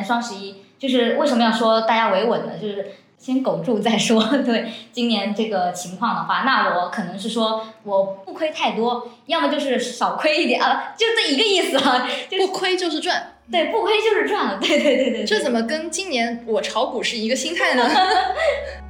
[0.00, 2.52] 年双十一，就是为什么要说大家维稳呢？
[2.60, 4.22] 就是先苟住再说。
[4.44, 12.08] 对，今年这个情况的话，那我可能是说我不亏太多，要么就是少亏一点啊，就这一个意思啊。
[12.38, 14.58] 不亏就是赚，对，不亏就是赚了。
[14.58, 17.86] 对对对对，这怎么跟今年我炒股是一个心态呢？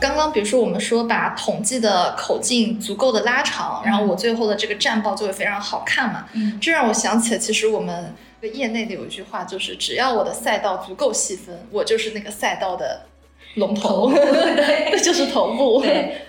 [0.00, 6.26] 刚刚比如说我们说把统计的口径足够的拉长，然后我最后的这个战报就会非常好看嘛。
[6.34, 8.14] 嗯，这让我想起了，其实我们
[8.54, 13.02] 业内的有一句话，就是只要我的赛道足够细分，我就是那个赛道的
[13.54, 15.80] 龙头， 对，就是头部。
[15.82, 16.22] 对。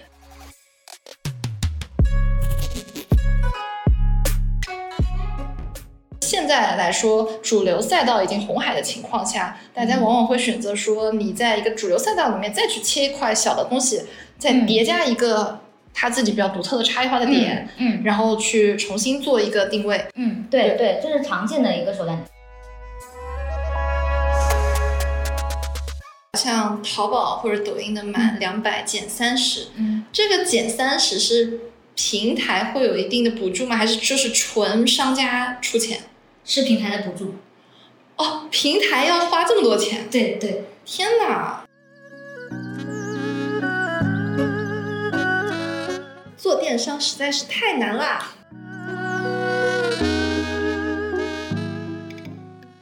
[6.30, 14.04] 现在来说，主流赛道已经红海的情况下，大家往往会选择说，你在一个主流赛道里面再去切一块小的东西，
[14.38, 15.60] 再叠加一个
[15.92, 20.06] 他自己比较独特的差异化的点，嗯，然后去重新做一个定位。
[20.14, 22.24] 嗯，对对，这是常见的一个手段。
[26.38, 31.60] 像淘宝或者抖音的满两百减三十，嗯，这个减三十是
[31.96, 33.76] 平台会有一定的补助吗？
[33.76, 36.02] 还是就是纯商家出钱？
[36.50, 37.36] 是平台的补助，
[38.16, 40.10] 哦，平台要花这么多钱？
[40.10, 41.64] 对对，天哪！
[46.36, 48.32] 做电商实在是太难啦。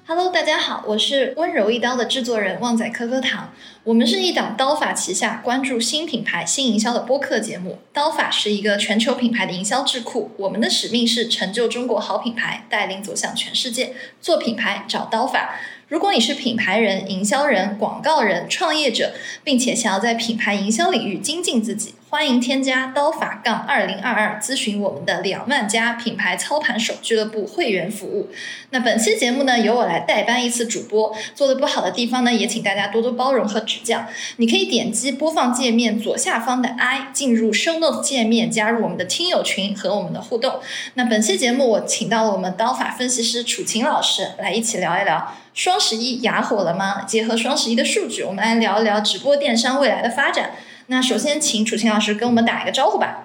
[0.10, 3.52] Hello，大家好，我是温柔一刀的制作人旺仔可可糖。
[3.84, 7.80] 我们是一档刀法旗下关注新品牌、新营销的播客节目。
[7.92, 10.32] 刀法是一个全球品牌的营销智库。
[10.38, 13.96] 我们的使命是成就中国好品牌，带领走向全世界。
[14.22, 15.60] 做品牌找刀法。
[15.90, 19.14] 如果你是品牌人、营销人、广告人、创业者，
[19.44, 21.96] 并且想要在品牌营销领域精进自己。
[22.10, 28.30] 欢迎添加刀法杠二零二二咨询我们的两万家品牌操盘手俱乐部会员服务。
[28.70, 34.06] 那本期节目呢，由我来代班一次主播，做的不好的地方呢，也请大家多多包容和指教。
[34.38, 40.62] 你可以点击播放界面左下方的 I，进入 Show notes 界面，加入我们的听友群和我们的互动。
[40.94, 47.02] 那本期节目我请到了我们刀法分析师楚晴老师来一起聊一聊双十一哑火了吗？
[47.02, 50.52] 结合双十一的数据，我们来聊一聊直播电商未来的发展。
[50.90, 53.24] 那首先，请楚晴老师跟我们打一个招呼吧。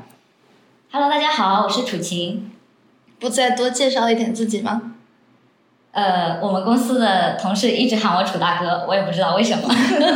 [0.90, 2.50] Hello，大家好，我是楚晴。
[3.20, 4.94] 不再多介绍一点自己吗？
[5.92, 9.68] 呃，我们公司的同事一直喊我楚大哥，我也不知道为什么。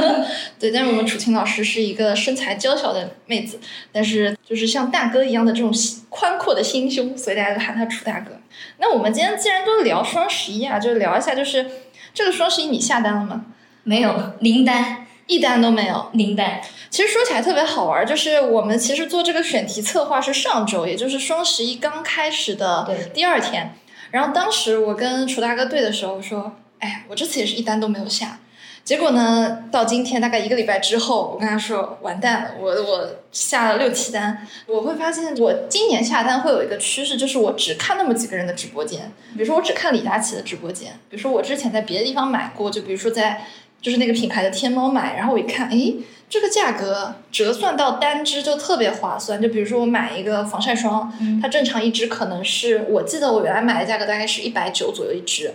[0.59, 3.61] 对，但是我们楚晴老师是一个身材娇小的妹子，
[3.93, 5.73] 但是就是像大哥一样的这种
[6.09, 8.33] 宽阔的心胸，所以大家都喊他楚大哥。
[8.79, 11.65] 那我们今天既然都聊双十一啊，就聊一下，就是
[12.13, 13.45] 这个双十一你下单了吗？
[13.85, 16.61] 没有，零单，一单都没有，零单。
[16.89, 23.75] 其实说起来特别好玩，就是我们其实做这个选题策划是上周，也就是双十一刚开始的第二天。
[24.13, 28.39] 然后当时我跟楚大哥对的时候说：“哎，我这次也是一单都没有下。”
[28.85, 39.13] 结果呢，到今天大概一个礼拜之后，我跟他说：“完蛋了，我我下了六七单。”我会发现我今年下单会有一个趋势，就是我只看那么几个人的直播间。
[39.35, 43.45] 比如说我只看李佳琦的直播间，比如说我之前在别的地方买过，就比如说在
[43.87, 45.95] 就是那个品牌的天猫买，然后我一看，哎。
[46.29, 55.55] 这个价格折算到单支就特别划算，就比如说我买一个防晒霜，它正常一支可能是我记得我原来买的价格大概是一百九左右一支，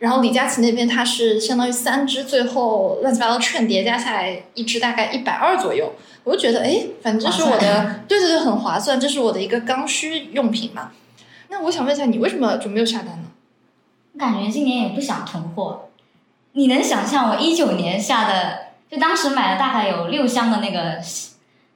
[0.00, 5.90] 然后李佳琦那边它是相当于三支，最后乱七八糟券叠加下来一支大概一百二左右，
[6.24, 10.90] 我就觉得哎，反正这是我的，对对对，很划算，这是我的一个刚需用品嘛。
[11.48, 13.30] 那我想问一下，你为什么就没有下单呢？
[14.12, 15.88] 我感觉今年也不想囤货，
[16.52, 18.58] 你能想象我一九年下的？
[18.90, 20.98] 就当时买了大概有六箱的那个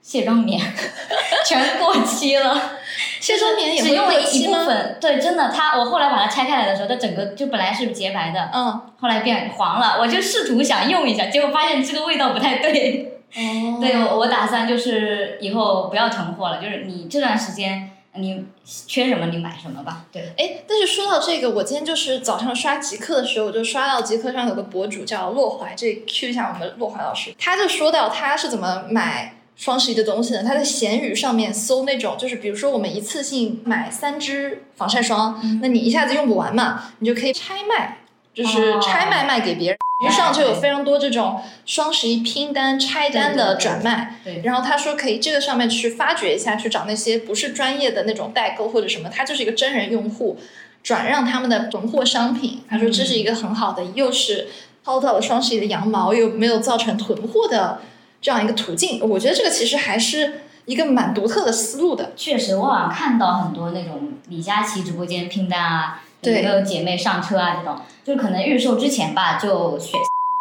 [0.02, 0.60] 卸妆棉，
[1.48, 2.72] 全过期了。
[3.18, 9.96] 卸妆棉也只用了一部分，对，真的，它我后来把它拆开来的时候，它整个就本来是洁白的，嗯，后来变黄了。
[9.98, 13.20] 我就试图想用一下，结果发现这个味道不太对。
[13.34, 13.78] 哦。
[13.80, 17.92] 对，我我打算就是以后不要囤货了，就是你这段时间。
[18.18, 20.06] 你缺什么你买什么吧。
[20.10, 30.42] 对，哎，但是说到这个，我今天就是早上刷极客的时候，我就刷到极客上有个博主叫洛怀，这 Q 一下我们洛怀老师，他就说到他是怎么买双十一的东西的。
[30.42, 37.98] 他在闲鱼上面搜那种，就是比如说我们一次性买三支防晒霜，那你一下子用不完嘛，你就可以拆卖，
[38.34, 39.78] 就是拆卖卖给别人。
[39.98, 50.38] 鱼上就有非常多这种双十一拼单、拆单的转卖，然后他说可以这个上面去发掘一下，去找那些不是专业的那种代购或者什么，他就是一个真人用户，
[50.82, 52.62] 转让他们的囤货商品。
[52.68, 54.48] 他说这是一个很好的，又是
[54.84, 57.80] 薅到了双十一的羊毛，又没有造成囤货的
[58.20, 59.00] 这样一个途径。
[59.08, 62.12] 我觉得这个其实还是一个蛮独特的思路的。
[62.14, 69.92] 确实，我好像看到很多那种李佳琦直播间拼单啊，对有没有姐妹上车啊这种，就是可能预售之前吧，就选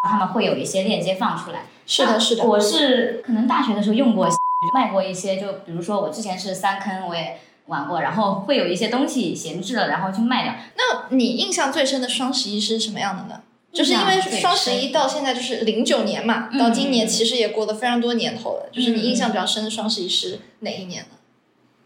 [0.03, 1.63] 他们会有一些链接放出来。
[1.85, 2.43] 是的，是的。
[2.43, 4.27] 我是可能大学的时候用过，
[4.73, 7.37] 卖过一些，就比如说我之前是三坑，我也
[7.67, 10.55] 玩过，然后会有一些东西闲置了，然后去卖掉。
[10.75, 13.41] 那你印象最深的双十一是什么样的呢？
[13.73, 18.69] 就是因为双十一到现在就是零九年嘛，到今年其实也过了非常多年头了。
[18.71, 21.09] 就是你印象比较深的双十一是哪一年呢？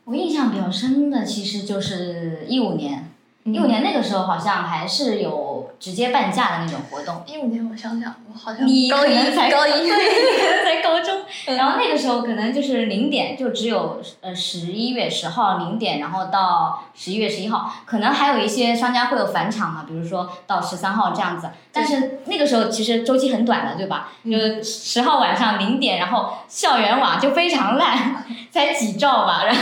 [0.06, 3.09] 我印象比较深的其实就是一五年，
[3.54, 7.24] 一五年那个时候好像还是有直接半价的那种活动。
[7.25, 9.72] 一五年我想想，我好像你高一才高一，
[10.66, 11.22] 才高中，
[11.57, 21.50] 然后那个时候可能就是零点，就只有呃十一月十号零点，然后到十一月十一号，可能还有一些商家会有返场嘛，比如说到十三号这样子。
[21.72, 24.10] 但是那个时候其实周期很短的，对吧？
[24.25, 29.62] 就十号晚上零点，然后校园网就非常烂， 才几兆吧，然后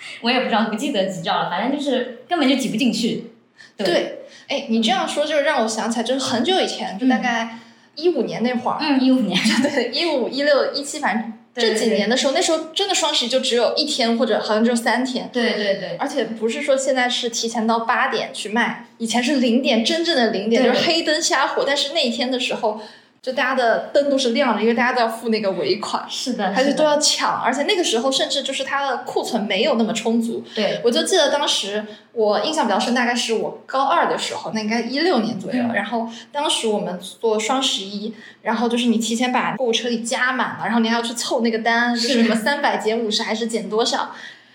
[0.22, 3.32] 我也不知道不记得几兆了，反正就是根本就挤不进去。
[3.76, 7.58] 对，哎，你这样说就是让我想起来，就是很久以前，就大概
[7.94, 15.30] 一五年那会儿，嗯，一五年， 对，一五一六一七，反正这几年的时候，那时候真的双十一就只有一天，或者好像只有三天。
[15.32, 22.80] 对对对，而且不是说现在是提前到八点去卖，以前是零点，真正的零点就是黑灯瞎火，但是那一天的时候。
[23.20, 30.44] 就大家的灯都是亮的，因为大家都要付那个尾款，是的，还是都要抢，而且那个时候甚至就是它的库存没有那么充足。
[30.54, 35.62] 对，我就记得当时我印象比较深，大概是我高二的时候，那应该一六年左右。
[35.74, 44.12] 然后当时我们做双十一，然后就是你提前把购物车里加满了，然后你还要去凑那个单，就是什么三百减五十还是减多少，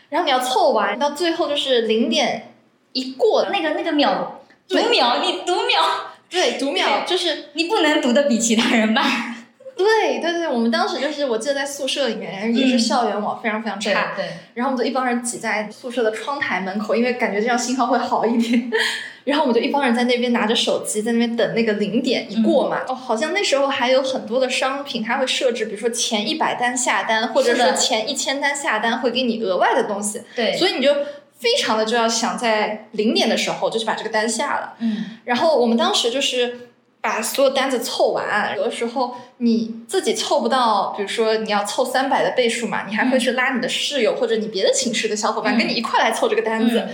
[0.10, 2.54] 然后你要凑完，到最后就是零点
[2.94, 6.13] 一过，那个那个秒读秒，你读秒。
[6.34, 9.06] 对，读秒就是你不能读的比其他人慢。
[9.76, 14.26] 对对对，我们当时就是我记得在宿舍里面也是校园网非常非常差，对。
[14.54, 18.72] 然后我们就一帮人挤在宿舍的窗台门口，因为感觉这样信号会好一点。
[19.26, 22.82] 然后我们就一帮人在那边拿着手机在那边等那个零点一过嘛。
[22.88, 30.22] 哦，好像那时候还有很多的商品，它会设置，比如说前一百单下单，或者说前一千单下单会给你额外的东西。
[30.36, 30.56] 对。
[30.56, 30.96] 所以你就。
[31.44, 36.70] 非常的就要想在零点的时候就去把这个单下了，嗯，然后我们当时就是
[37.02, 46.88] 把所有单子凑完，有的时候你自己凑不到，比如说你要凑三百的倍数嘛，你还会去拉你的室友或者你别的寝室的小伙伴跟你一块来凑这个单子，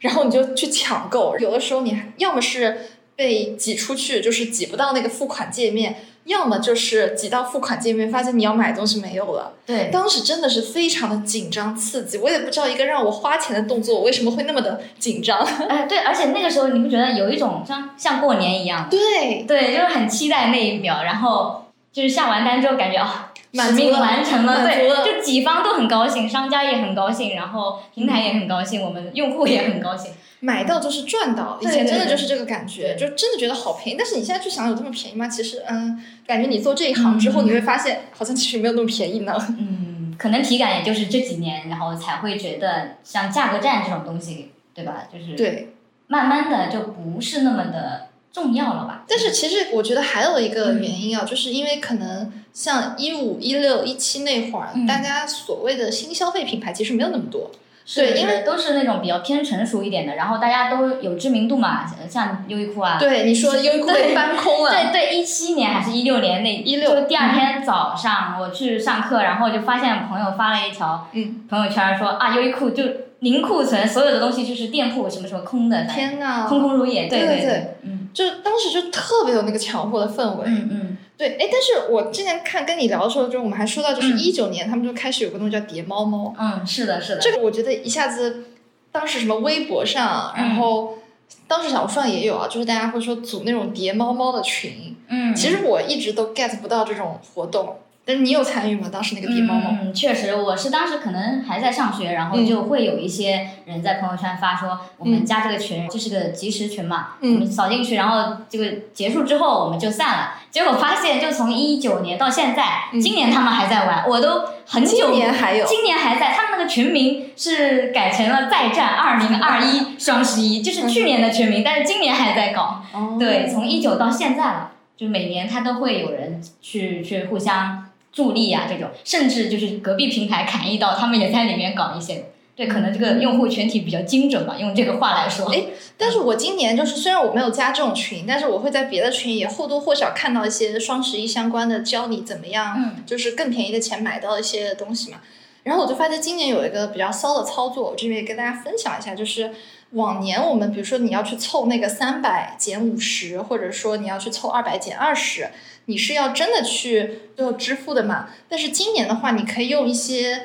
[0.00, 5.94] 然后你就去抢购，有的时候你要么是被挤出去，就是挤不到那个付款界面。
[6.24, 9.52] 要么就是挤到付款界面，发现你要买东西没有了。
[9.66, 15.38] 对，当时真的是非常的紧张刺激，我也不知道一个让我花钱的动作我为什么会那么的紧张。
[15.68, 18.88] 哎，对，而且那个时候你不觉得有一种像像过年一样？
[18.88, 30.12] 对，对，就是很期待那一秒，然后就是下完单之后感觉啊，使命完成了，对，就几方都很高兴，商家也很高兴，然后平台也很高兴，我们用户也很高兴。
[30.44, 33.96] 买到就是赚到，以前真的就是这个感觉，就真的觉得好便宜。
[33.96, 35.28] 但是你现在去想，有这么便宜吗？
[35.28, 39.32] 其实，嗯，感觉你做这一行之后，你会发现，好像其实没有那么便宜呢。
[39.50, 45.04] 嗯，可能体感也就是这几年，然后才会觉得像价格战这种东西，对吧？
[45.12, 45.74] 就是对，
[46.08, 49.04] 慢慢的就不是那么的重要了吧？
[49.06, 57.48] 但是其实我觉得还有一个原因啊，就是因为可能像一五、一六、一七那会儿，大家所谓的新消费品牌其实没有那么多。
[57.94, 62.96] 对，因为都是那种比较偏成熟一点的，然后大家都有知名度嘛，像优衣库啊。
[62.98, 64.70] 对，你说优衣库被搬空了。
[64.70, 71.08] 对对，一七年还是一六年那，一六就第二天早上我去上课，然后就发现朋友发了一条
[71.50, 72.84] 朋友圈说啊，优衣库就
[73.18, 75.84] 零库存，所有的东西就是店铺什么什么空的。
[75.84, 77.08] 天呐，空空如也。
[77.08, 80.44] 对对对，嗯，就当时就特别有那个抢货的氛围。
[80.46, 80.91] 嗯嗯。
[81.22, 86.34] 对，哎，但是我之前看跟你聊的时候，就我们还说到，就是一九年他们就开始有个东西叫叠猫猫。
[86.36, 87.20] 嗯，是的，是的。
[87.20, 88.46] 这个我觉得一下子。
[88.90, 90.98] 当时什么微博上，然后
[91.46, 94.94] 当时小红书上也有啊，就是大家会说组那种叠猫猫的群。
[95.08, 97.78] 嗯，其实我一直都 get 不到这种活动。
[98.04, 98.90] 但是你有参与吗？
[98.92, 99.70] 当时那个叠猫猫？
[99.80, 110.34] 嗯，确实，我是当时可能还在上学，然后就会有一些人在朋友圈发说，我们加这个群，这是个即时群嘛，我们扫进去，然后这个结束之后我们就散了。
[110.52, 122.82] 结果发现，就从一九年到现在，今年他们还在玩，我都很久，今年还有，今年还在，他们那个群名是改成了再战二零二一双十一，就是去年的群名，但是今年还在搞。
[123.18, 127.88] 对，从一九到现在了，就每年他都会有人去去互相。
[128.12, 132.26] 助力啊，这种甚至就是隔壁平台砍一刀，他们也在里面搞一些。
[132.62, 135.52] 对，可能这个用户群体比较精准吧，用这个话来说。
[135.52, 135.64] 哎，
[135.98, 145.18] 但是我今年就是虽然我没有加这种群，但是我会在别的群也或多或少看到一些双十一相关的，教你怎么样，就是更便宜的钱买到一些东西嘛。
[145.64, 149.50] 然后我就发现今年有一个比较骚的操作，我这边也跟大家分享一下，就是
[149.90, 155.48] 往年我们比如说你要去凑那个三百减五十，或者说你要去凑二百减二十，
[155.86, 158.28] 你是要真的去最后支付的嘛？
[158.48, 160.42] 但是今年的话，你可以用一些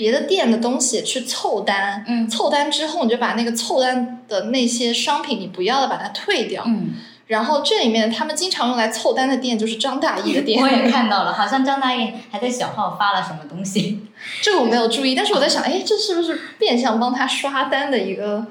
[0.00, 6.94] 别的店的东西去凑单，嗯凑单之后你就把那个凑单的那些商品你不要的把它退掉，嗯，
[7.26, 14.00] 然后这里面他们经常用来凑单的店就是张大奕的店，我也看到了，好像张大奕还在小号发了什么东西。
[14.40, 18.46] 这个我没有注意，但是我在想，哎，这是不是变相帮他刷单的一个？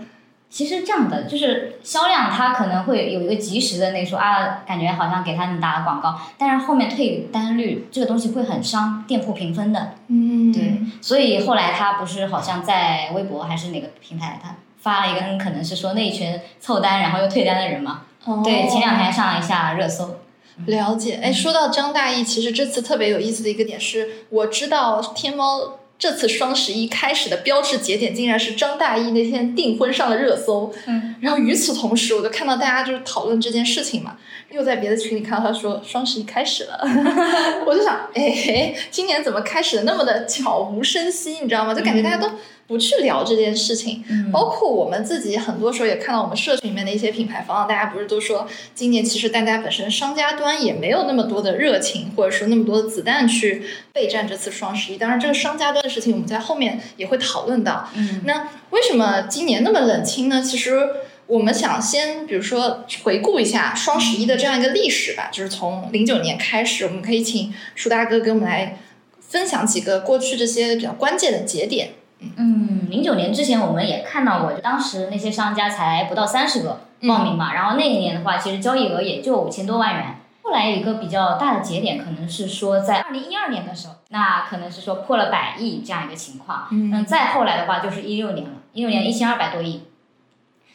[0.49, 9.93] 其实这样的就是销量，它可能会有一个及时的那说啊，感觉好像给他们打了广告，但是后面退单率这个东西会很伤店铺评分的。
[10.07, 18.01] 嗯对，所以后来他不是好像在微博还是哪个平台，他发了一个可能是说那一群凑单然后又退单的人嘛。
[18.25, 20.17] 哦对，前两天上了一下热搜。
[20.65, 21.21] 了解。
[21.23, 30.73] 哎，说到张大奕，其实这次特别有意思的一个点是，我知道天猫这次双十一开始的标志节点竟然是张大奕那天订婚上了热搜。
[30.87, 34.17] 嗯，然后与此同时，我就看到大家就是讨论这件事情嘛，
[34.49, 36.79] 又在别的群里看到他说双十一开始了，
[37.67, 41.73] 我就想，哎，今年怎么开始的那么的悄无声息，你知道吗？
[41.73, 42.31] 就感觉大家都
[42.69, 44.03] 不去聊这件事情。
[44.09, 54.97] 嗯包括我们自己很多时候也看到我们社群里面的一些品牌方，大家不是都说今年其实大家本身商家端也没有那么多的热情，或者说那么多的子弹去备战这次双十一。
[54.97, 57.89] 当然，这个商家端的事情我们在后面也会讨论到。
[57.95, 60.39] 嗯那为什么今年那么冷清呢？
[60.39, 60.87] 其实
[61.25, 68.77] 我们想先，比如说回顾一下双十一的这样一个历史吧，就是从零九年开始，我们可以请舒大哥给我们来
[69.19, 71.93] 分享几个过去这些比较关键的节点。
[72.19, 80.15] 嗯，零九年之前我们也看到过，就当时那些商家才不到三十个报名嘛，然后那一年的话，其实交易额也就五千多万元。
[80.43, 86.67] 后来有一个比较大的节点，可能是说在二零一二年的时候，那可能是说破了百亿这样一个情况。
[86.71, 89.83] 嗯再后来的话就是一六年了，一六年一千二百多亿。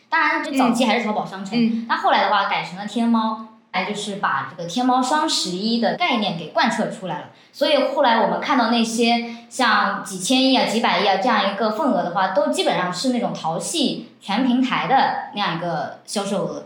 [0.08, 7.30] 当然，这早期还是淘宝商城，嗯那后来的话改成了天猫，来就是把这个天猫双十一的概念给贯彻出来了。
[7.52, 16.64] 所以后来我们看到那些像几千亿啊、几百亿啊这样一个份额的话，都基本上是那种淘系全平台的那样一个销售额。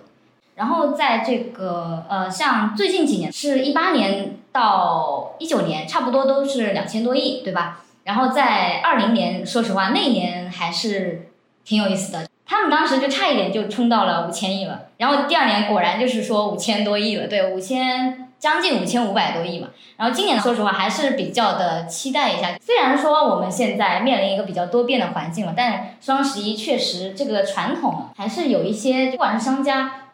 [0.54, 7.80] 然后在这个呃，像最近几年是一八年到一九年，差不多都是两千多亿，对吧？
[8.04, 11.30] 然后在二零年，说实话那年还是
[11.64, 19.68] 挺有意思的，他们当时就差一点就冲到了五千亿了，然后第二年果然就是说五千多亿了，对，五千将近五千五百多亿嘛。
[19.98, 30.04] 然后今年说实话还是比较的期待一下，虽然说我们现在面临一个比较多变的环境了，但双十一确实这个传统还是有一些，不管是商家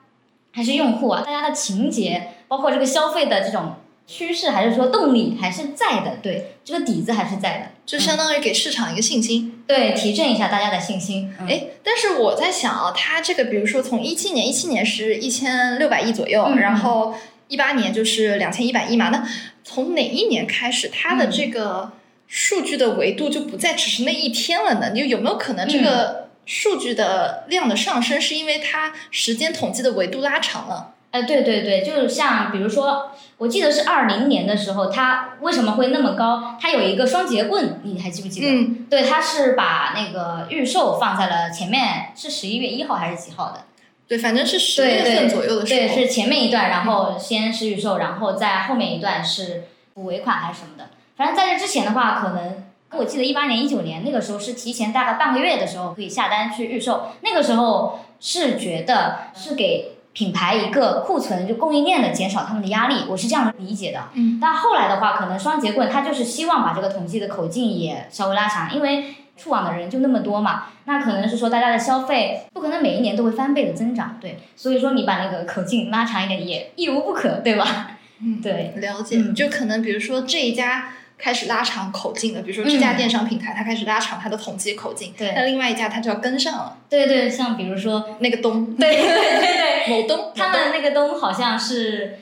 [0.52, 3.74] 还是用户啊，大家的情节，包括这个消费的这种
[4.06, 9.62] 趋势，还是说动力还是在的，对，这个底子还是在的，就相当于给市场一个信心。
[9.66, 11.34] 对，提振一下大家的信心。
[11.40, 17.14] 嗯哎、但是我在想啊，它这个比如说从一七年，一七年是一千六百亿左右，嗯然后
[17.48, 19.26] 一八年就是两千一百亿嘛，那
[19.64, 21.92] 从哪一年开始，它的嗯这个
[22.26, 24.90] 数据的维度就不再只是那一天了呢？
[24.92, 30.93] 你有没有可能这嗯个数据的量的上升，是因为它时间统计的维度拉长了？
[31.14, 36.56] 哎，对对对，就是像比如说，我记得是二零年的时候，它为什么会那么高？
[36.60, 38.48] 它有一个双节棍，你还记不记得？
[38.48, 43.62] 嗯，对，它是把那个预售放在了前面，是十一月一号还是几号的？
[44.08, 45.94] 对，反正是十对对月份左右的时候对，候。
[45.94, 50.88] 是前面一段，然后先是预售，然后在后面一段是补尾款还是什么的。
[51.16, 64.00] 反正在这之前的话，可能我记得一八年、一九年那个时候是提前大概半个月的时候可以下单去预售，那个时候是觉得是给品牌一个库存就供应链的减少他们的压力，我是这样理解的。
[64.14, 77.90] 嗯，但后来的话，可能双节棍它就是希望把这个统计的口径也稍微拉长，因为触网的人就那么多嘛，那可能是说大家的消费不可能每一年都会翻倍的增长，对，所以说你把那个口径拉长一点也亦无不可，对吧？
[78.22, 80.90] 嗯对，了解，嗯就可能比如说这一家
[81.24, 86.76] 开始拉长口径了，比如说这家电商平台它开始拉长它的统计口径，对那另外一家它就要跟上了。
[86.90, 92.18] 对对，像比如说，那个东，对对对对， 某东，他们那个东好像是，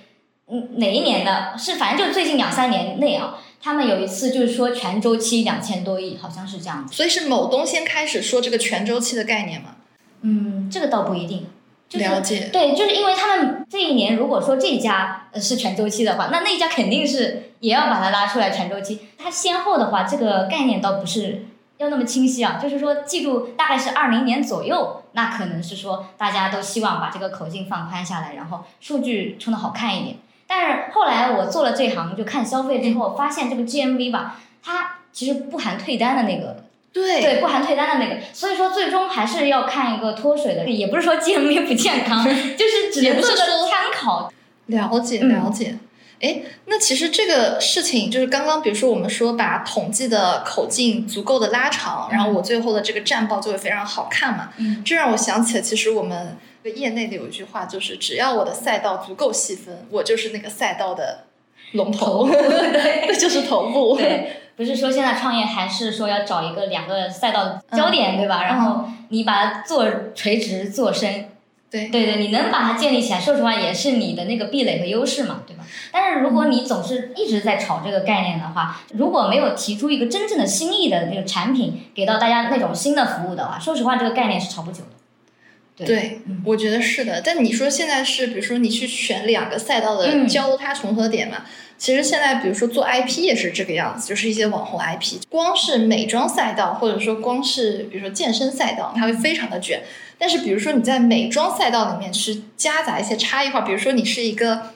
[0.47, 1.59] 嗯，哪一年的？
[1.59, 6.95] 是反正就最近两三年内啊，他们有一次就是说全周期两千多亿，好像是这样子。
[6.95, 9.75] 所以是某东先开始说这个全周期的概念吗？
[10.21, 11.49] 嗯，这个倒不一定。
[11.93, 19.01] 就是了解对，就是因为他们这一年如果说这家呃是全周期的话，那那一家肯定是也要把它拉出来全周期。
[19.19, 21.45] 它先后的话，这个概念倒不是
[21.77, 30.17] 要那么清晰啊，就是说记住大概是二零年左右，那可能是说大家都希望把这个口径放宽下来，然后数据冲的好看一点。
[30.47, 42.25] 但是后来我做了这行，就看消费之后，发现这个 GMV 吧，它其实不含退单的那个，对对，不含退单的那个，所以说最终还是要看一个脱水的，也不是说 GMV 不健康，
[42.57, 44.33] 就是只能做个参考。
[44.67, 45.77] 了解了解。
[46.21, 54.51] 哎，那其实这个事情就是刚刚，比如说我们说把统计的口径足够的拉长，然后我最后的这个战报就会非常好看嘛。
[54.59, 56.37] 嗯，这让我想起了，其实我们
[56.77, 61.25] 业内的有一句话，就是只要我的赛道足够细分，我就是那个赛道的
[61.73, 63.97] 龙头， 对，就是头部。
[63.97, 68.45] 对，不是说现在创业还是说要找一个两个赛道的焦点，对吧？
[68.45, 71.29] 然后你把它做垂直做深。
[71.71, 75.65] 对对对，你能把它建立起来，说实话也是你的那个壁垒和优势嘛，对吧？
[75.91, 85.87] 但是如果你总是一直在炒这个概念的话，如果没有提出一个真正的新意的那个产品给到大家那种新的服务的话，说实话这个概念是炒不久的。
[85.87, 87.23] 对，我觉得是的。
[87.25, 91.39] 但你说现在是，比如说你去选两个赛道的交叉重合点嘛？
[91.83, 99.83] 其实现在比如说做 IP 也是这个样子，就是一些网红 IP，光是美妆赛道或者说光是比如说健身赛道，它会非常的卷。
[100.17, 104.71] 但是，比如说你在美妆赛道里面是夹杂一些差异化，比如说你是一个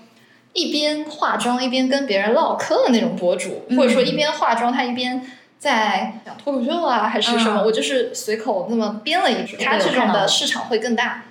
[0.53, 5.23] 一边化妆一边跟别人唠嗑的那种博主，或者说一边化妆他一边
[5.61, 11.23] 在讲脱口秀啊，还是什么，我就是随口那么编了一句，他这种的市场会更大。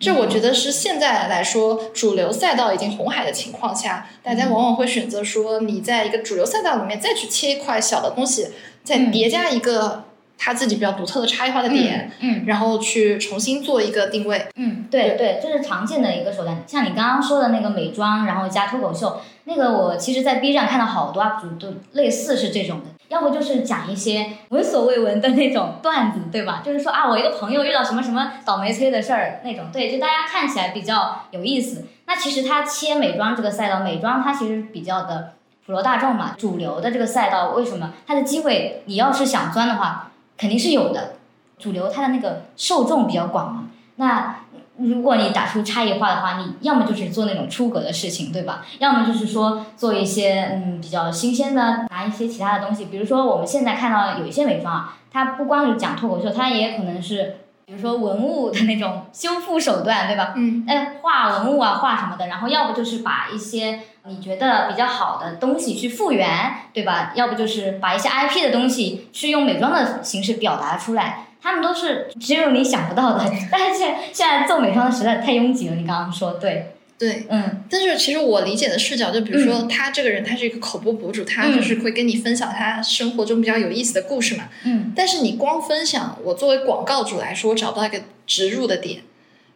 [0.00, 8.48] 这我觉得是现在来说主流赛道已经红海的情况下，大家往往会选择说你在一个主流赛道里面再去切一块小的东西，
[8.82, 10.04] 再叠加一个。
[10.42, 15.14] 他自己比较独特的差异化的点，嗯，然后去重新做一个定位，嗯，对。
[15.18, 16.64] 对，这是常见的一个手段。
[16.66, 26.62] 像你刚刚说的那个美妆，然后加脱口秀，那个我其实，在 B 站看到好多 UP 主都类似是这种的，要不就是讲一些闻所未闻的那种段子，对吧？
[26.64, 31.84] 就是说啊，我一个朋友遇到什么什么倒霉催的事儿那种，对，就大家看起来比较有意思。
[32.06, 35.34] 那其实他切美妆这个赛道，美妆它其实比较的
[35.66, 40.06] 普罗大众嘛，主流的这个赛道，为什么它的机会，你要是想钻的话。
[40.38, 41.16] 肯定是有的，
[41.58, 43.64] 主流它的那个受众比较广嘛。
[43.96, 44.36] 那
[44.80, 48.64] 如果你打出差异化的话，你要么就是做那种出格的事情，对吧？
[48.78, 52.86] 要么就是说做一些嗯比较新鲜的，拿一些其他的东西。
[52.86, 60.32] 比如说我们现在看到有一些美妆啊，它不光是讲脱口秀，它也可能是比如说文物的那种修复手段，对吧？
[60.36, 60.64] 嗯。
[60.66, 63.80] 哎，画文物啊，画什么的，然后要不就是把一些。
[64.06, 66.26] 你觉得比较好的东西去复原，
[66.72, 67.12] 对吧？
[67.14, 73.24] 要不就是把一些 IP 的东西去用美妆的形式表达出来，他们都是只有你想不到的。
[73.50, 77.62] 但是现现在做美妆的实在太拥挤了，你刚刚说对对，嗯。
[77.70, 84.48] 但是其实我理解的视角，就比如说他这个人，他是一个口播博主，他就是会跟你分享他生活中比较有意思的故事嘛。
[84.64, 84.92] 嗯。
[84.94, 89.00] 但是你光分享，我作为广告主来说，我找不到一个植入的点。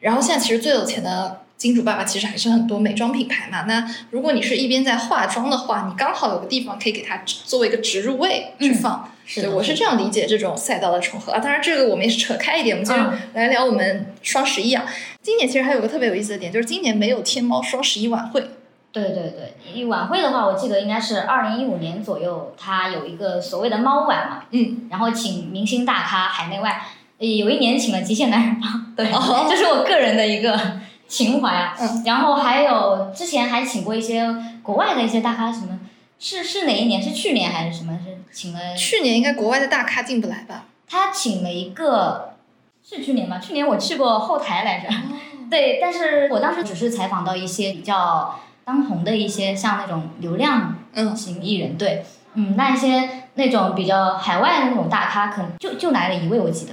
[0.00, 1.43] 然后现在其实最有钱的。
[1.64, 11.38] 金主爸爸其实还是很多美妆品牌嘛，那如果你是一边在化妆的话，你刚好有个地方可以给它作为一个植入位去放，对，我是这样理解这种赛道的重合啊。
[11.38, 14.84] 当然这个我们也是扯开一点，我们接着来聊我们双十一啊。
[15.22, 18.44] 今年其实还有个特别有意思的点，就是今年没有天猫双十一晚会。
[18.92, 26.82] 对对对，晚会的话，我记得应该是二零一五年左右，它有一个所谓的猫晚嘛，嗯，然后请明星大咖海内外，
[27.16, 29.06] 有一年请了极限男人帮，对，
[29.48, 30.60] 这是我个人的一个。
[31.06, 34.26] 情怀啊，然后还有之前还请过一些
[34.62, 35.78] 国外的一些大咖，什么
[36.18, 37.02] 是是哪一年？
[37.02, 37.98] 是去年还是什么？
[38.04, 38.74] 是请了？
[38.74, 40.64] 去年应该国外的大咖进不来吧？
[40.88, 42.34] 他请了一个，
[42.82, 43.38] 是去年吧？
[43.38, 44.88] 去年我去过后台来着，
[45.50, 50.74] 对，但是我当时只是采访到一些比较当红的一些像那种流量
[51.14, 56.72] 型艺人，对，嗯，那一些那种比较海外的那种大咖，可能就就来了一位，我记得，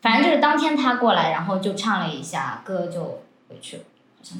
[0.00, 3.22] 反正就是当天他过来，然后就唱了一下歌就。
[3.56, 3.82] 回去了，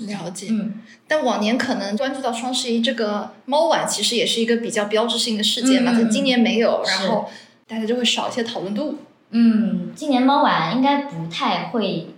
[0.06, 0.48] 了解。
[0.50, 5.92] 嗯，但往年可能关注到双十一这个猫晚，其实也是一个比较标志性的事件嘛。
[5.94, 7.28] 但今年没有，然后
[7.66, 8.98] 大家就会少一些讨论度。
[9.30, 12.08] 嗯，今年猫晚应该不太会，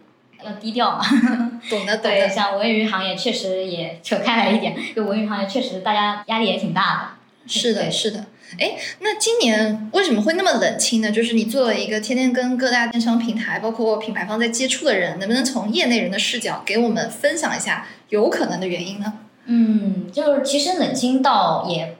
[0.44, 1.04] 要低调嘛。
[1.70, 1.98] 懂的，懂的。
[2.02, 7.50] 对，像文娱行业确实也扯开了一点，就文娱行业确实大家压力也挺大的。
[7.50, 8.26] 是的，是的。
[8.58, 11.11] 哎，那今年为什么会那么冷清呢？
[11.11, 19.12] 就是你作为一个天天跟各大电商平台，包括品牌方在接触的人，能不能从业内人的视角给我们分享一下有可能的原因呢？
[19.44, 21.96] 嗯，就是其实冷清倒也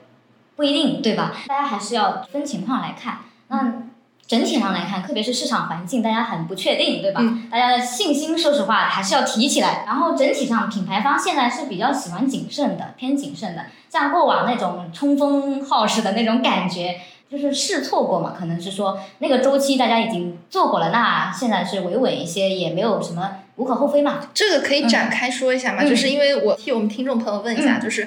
[0.55, 1.35] 不一定，对吧？
[1.47, 3.19] 大家还是要分情况来看。
[3.47, 3.88] 那
[4.29, 7.19] 整体上来看，特别是市场环境，大家很不确定，对吧？
[7.49, 9.83] 大家的信心，说实话还是要提起来。
[9.87, 13.65] 然后整体上，品牌方现在是比较喜欢谨慎的，偏谨慎的。
[13.89, 24.19] 像过往那种冲锋号式的那种感觉，就是试错过嘛，可能是说那个周期大家已经做过了，那现在是维稳一些，也没有什么无可厚非嘛。
[24.35, 25.83] 这个可以展开说一下嘛？
[25.83, 28.03] 就是因为我替我们听众朋友问一下，就是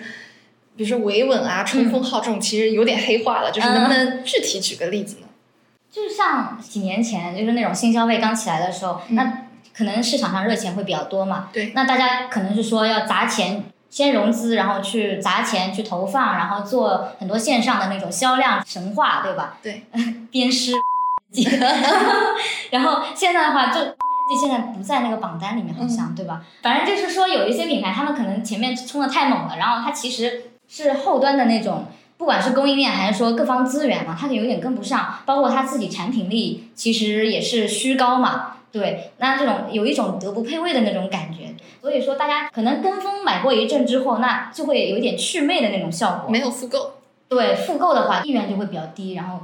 [0.77, 5.27] 比如说维稳啊、冲锋号这种，其实有点黑化了，就是能不能具体举个例子呢？
[5.93, 9.39] 就像几年前，就是那种新消费刚起来的时候，嗯那
[9.77, 19.59] 可能市场上热钱会比较多嘛，对，那大家可能是说要砸钱，先融资，然后去砸钱去投放，然后做很多线上的那种销量神话，对吧？
[19.63, 19.85] 对，
[20.33, 20.73] 鞭尸
[22.71, 23.81] 然后现在的话就。
[24.41, 26.41] 现在不在那个榜单里面，好像、对吧？
[26.63, 31.85] 反正就是说，有一些品牌，他们可能前面冲的太猛了，然后它其实是后端的那种，
[32.23, 38.59] 不管是供应链还是说各方资源嘛，它有点跟不上，包括它自己产品力其实也是虚高嘛。
[38.71, 46.31] 对，那这种有一种德不配位的那种感觉，所以说大家可能跟风买过一阵之后，那就会有一点祛魅的那种效果。
[46.31, 46.93] 没有复购，
[47.29, 49.15] 对，复购的话意愿就会比较低。
[49.15, 49.41] 然后，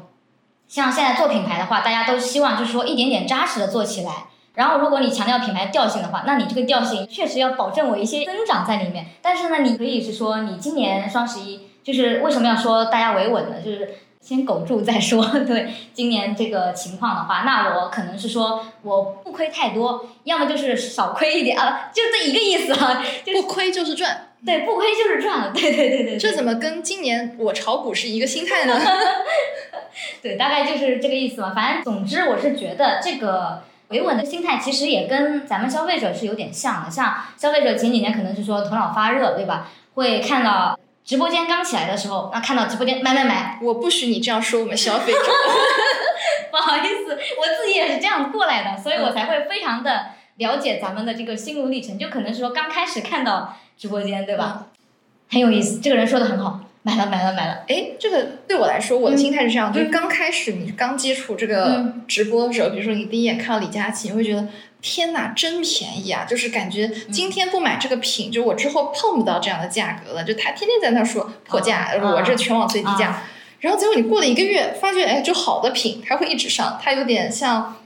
[0.68, 4.26] 像现在做品牌的话，大家都希望就是说一点点扎实的做起来。
[4.54, 9.06] 然后，如果你强调品牌调性的话，那你这个调性确实要保证我一些增长在里面。
[9.20, 13.62] 但是呢，你可以是说你今年双十一就是为什么要说大家维稳呢？
[13.64, 15.24] 就是先苟住再说。
[15.48, 23.02] 对，今年这个情况的话，那我可能是说我不亏太多，要么就是少亏一点啊，就这一个意思啊。
[23.24, 24.26] 就是不亏就是赚。
[24.44, 25.50] 对，不亏就是赚了。
[25.56, 26.18] 对对对对对。
[26.18, 28.78] 这怎么跟今年我炒股是一个心态呢？
[30.20, 31.54] 对，大概就是这个意思嘛。
[31.54, 36.90] 反正总之，我是觉得这个维稳的心态其实也跟咱们消费者是有点像的。
[36.90, 39.70] 像消费者前几年可能是说头脑发热，对吧？
[39.94, 43.58] 会看到直播间刚起来的时候，那看到直播间买买买。
[43.62, 45.18] 我不许你这样说我们消费者。
[46.52, 51.98] 不好意思，我自己也是这样过来的，所以我才会非常的了解咱们的这个心路历程。
[51.98, 54.66] 就可能是说刚开始看到直播间，对吧？
[55.30, 56.60] 很有意思，这个人说的很好。
[56.82, 64.46] 买了买了买了，哎，这个对我来说，我的心态是这样，就是刚开始你刚接触这个直播的时候，比如说你第一眼看到李佳琦，你会觉得
[64.80, 66.24] 天哪，真便宜啊！
[66.24, 70.22] 就是感觉今天不买这个品，就我之后碰不到这样的价格了。
[70.22, 73.22] 就他天天在那说破价，我这全网最低价。
[73.60, 77.76] 然后结果你过了一个月，发觉哎，就好的品它会一直上，它有点像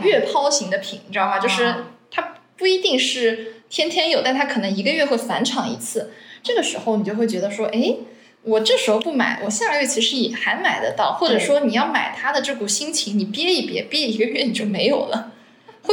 [0.00, 1.38] 月抛型的品，你知道吗？
[1.38, 6.12] 就是它不一定是天天有，但它可能一个月会返场一次。
[6.42, 7.96] 这个时候你就会觉得说，哎。
[8.42, 15.35] 我这时候不买，我下个月其实也还买得到，或者说你要买它的这股心情，你憋一憋，憋一个月你就没有了，会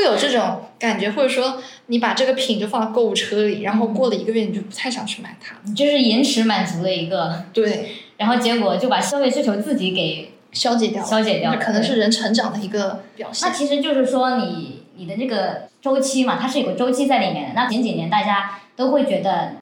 [0.03, 13.49] 有这种感觉，或者说你把这个品就放到购物车里，然后过了一个月你就不太想去买它，你就是延迟满足的一个对，然后结果就把消费需求自己给消解掉，消解掉，可能是人成长的一个表现。
[13.49, 17.53] 那其实就是说你你的这个周期嘛，它是有个周期在里面的。
[17.55, 19.53] 那前几年大家都会觉得。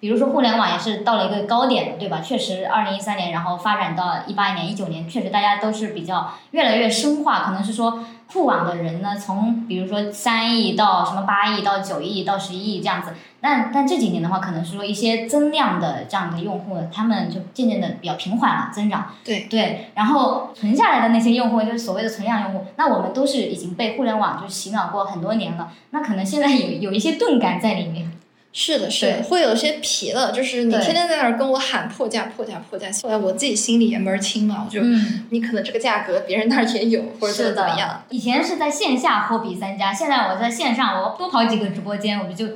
[0.00, 2.22] 比如说互联网也是到了一个高点，对吧？
[2.22, 7.40] 确实，二零一三年，然后发展到一八年、一九年，确实大家都是比较越来越深化。
[7.44, 13.12] 可能是说互网的人呢，从比如说三亿到什么八亿到九亿到十一亿这样子。
[13.42, 19.06] 但但这几年的话，可能是说一些增量的这样的用户，他们就渐渐的比较平缓了增长。
[19.24, 28.12] 对对，然后存下来的那些用户，就是所谓的存量用户，那我们都是已经被互联网就洗脑过很多年了，那可能现在有有一些钝感在里面。
[28.52, 38.02] 是的，是的，会有些疲了，就是你天天在那儿跟我喊破价、破价、破价，后来我自己心里也门儿清嘛，我就，嗯、你可能这个价格别人那儿也有，或者怎么怎么样。
[38.10, 42.46] 以前是在线下货比三家，现在我在线上，我多跑几个直播间，我不就，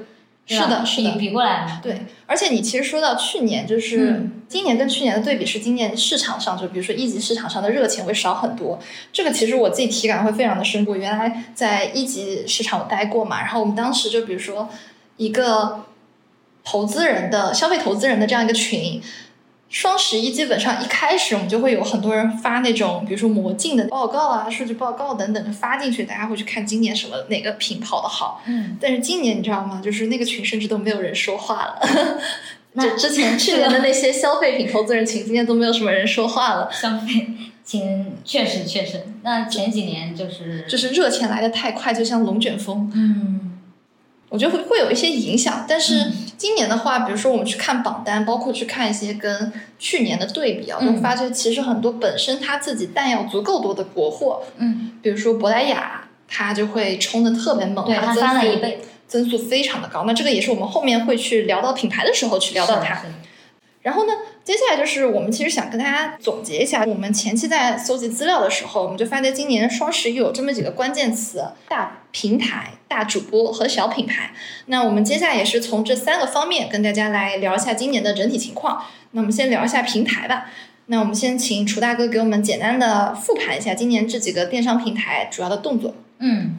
[0.46, 1.80] 是的，是的，比比过来了。
[1.80, 8.80] 对，而且你其实说到去年，就是今年跟去年的对比是，今年市场上就比如说一级市场上的热情会少很多，
[9.12, 10.85] 这个其实我自己体感会非常的深。
[10.87, 14.68] 我原来在一级市场我待过嘛，然后我们当时就比如说
[15.16, 15.85] 一个。
[16.66, 18.98] 投资人的消费，投资人的这样一个群，
[19.68, 28.42] 双十一基本上一开始我们就会有很多人发那种，比如说魔镜的报告啊、数据报告等等，就发进去，大家会去看今年什么哪个品跑得好。
[28.46, 28.79] 嗯。
[28.81, 29.79] 但是今年你知道吗？
[29.85, 31.79] 就是那个群甚至都没有人说话了。
[32.81, 36.70] 就之前去年的那些消费品投资人群，今年都没有什么人说话了。
[36.72, 37.27] 消费
[37.62, 42.90] 前确实确实，那前几年就是就是热钱来的太快，就像龙卷风。
[42.94, 43.43] 嗯。
[44.30, 60.04] 我觉得会会有一些影响，但是今年的话，比如说我们去看榜单，包括去看一些跟去年的对比啊，嗯会发觉其实很多本身它自己弹药足够多的国货，嗯，比如说珀莱雅，它就会冲的特别猛，对，它翻了一倍，增速非常的高。
[60.04, 63.02] 那这个也是我们后面会去聊到品牌的时候去聊到它。
[63.82, 64.12] 然后呢，
[64.44, 74.33] 接下来就是我们其实想跟大家总结一下，我们前期在搜集资料的时候，我们就发现今年双十一有这么几个关键词：大平台、大主播和小品牌。
[74.66, 78.85] 那我们接下来也是从这三个方面跟大家来聊一下今年的整体情况。
[79.12, 80.50] 那我们先聊一下平台吧。
[80.87, 85.94] 那我们先请楚大哥给我们简单的复盘一下今年这几个电商平台主要的动作。
[86.18, 86.54] 嗯，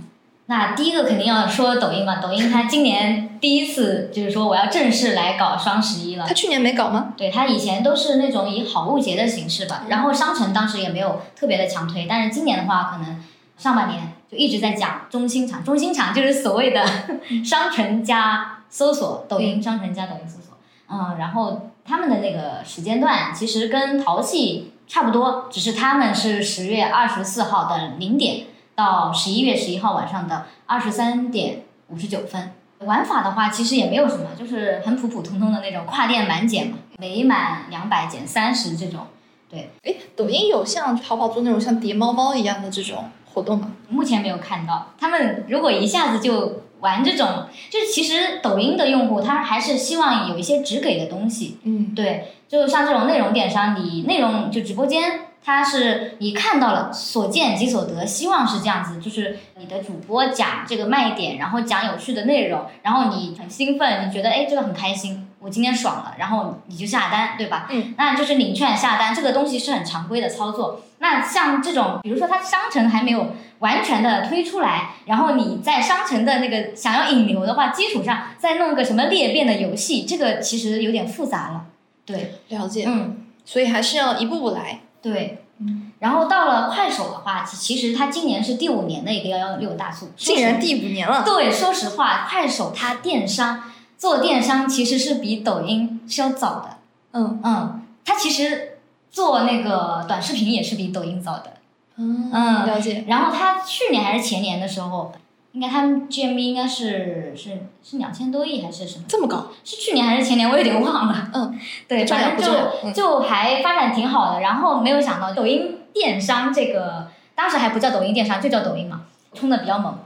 [0.48, 6.34] 那第一个肯定要说抖音嘛，抖音它今年第一次就是说我要正式来搞双十一了它。
[6.36, 7.14] 去年没搞吗？
[7.18, 13.24] 对，它以前都是那种以好物节的形式吧，然后商城当时也没有特别的强推，但是今年的话，可能
[13.58, 16.86] 上半年就一直在讲中心场，中心场就是所谓的
[17.44, 20.56] 商城加搜索，抖音商城加抖音搜索，
[20.92, 28.46] 嗯，然后他们的那个时间段其实跟淘系差不多，只是他们是十月二十四号的零点
[28.76, 32.52] 到十一月十一号晚上的二十三点五十九分。
[32.80, 39.08] 玩法的话，其实也没有什么，就是很普普通通的那种跨店满减嘛，每满两百减三十这种。
[39.50, 43.72] 对，哎，抖音有像淘宝做那种像叠猫猫一样的这种活动吗？
[43.88, 44.88] 目前没有看到。
[45.00, 51.58] 他们如果一下子就玩这种，就是其实抖音的用户他还是希望有一些直给的东西。
[51.64, 67.68] 嗯，对，就像这种内容电商，你内容就直播间，它是你看到了，所见即所得，希望是这样子，就是你的主播讲这个卖点，然后讲有趣的内容，然后你很兴奋，你觉得哎这个很开心，我今天爽了，然后你就下单，对吧？
[67.70, 70.82] 嗯，那就是领券下单，这个东西是很常规的操作。
[70.98, 81.66] 那像这种，比如说它商城还没有完全的推出来，然后你在商城的那个想要引流的话，基础上再弄个什么裂变的游戏，这个其实有点复杂了。
[82.08, 82.86] 对，了解。
[82.88, 84.80] 嗯，所以还是要一步步来。
[85.00, 85.44] 对。
[85.60, 91.24] 嗯然后到了快手的话，其其实它今年是第五年的一个幺幺六大促，竟然第五年了。
[91.24, 93.64] 对，说实话，快手它电商
[93.98, 96.78] 做电商其实是比抖音是要早的。
[97.14, 98.78] 嗯嗯，它其实
[99.10, 101.54] 做那个短视频也是比抖音早的。
[101.98, 103.06] 嗯嗯了解。
[103.08, 105.14] 然后他去年还是前年的时候，
[105.54, 109.06] 应该他们 GMV 应该是是是两千多亿还是什么？
[109.08, 109.48] 这么高？
[109.64, 110.50] 是去年还是前年？
[110.50, 111.30] 我有点忘了。
[111.34, 114.42] 嗯，对，反正就就还发展挺好的。
[114.42, 119.04] 然后没有想到抖音电商这个，当时还不叫抖音电商，就叫抖音嘛，
[119.34, 119.98] 冲的比较猛。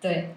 [0.00, 0.34] 对，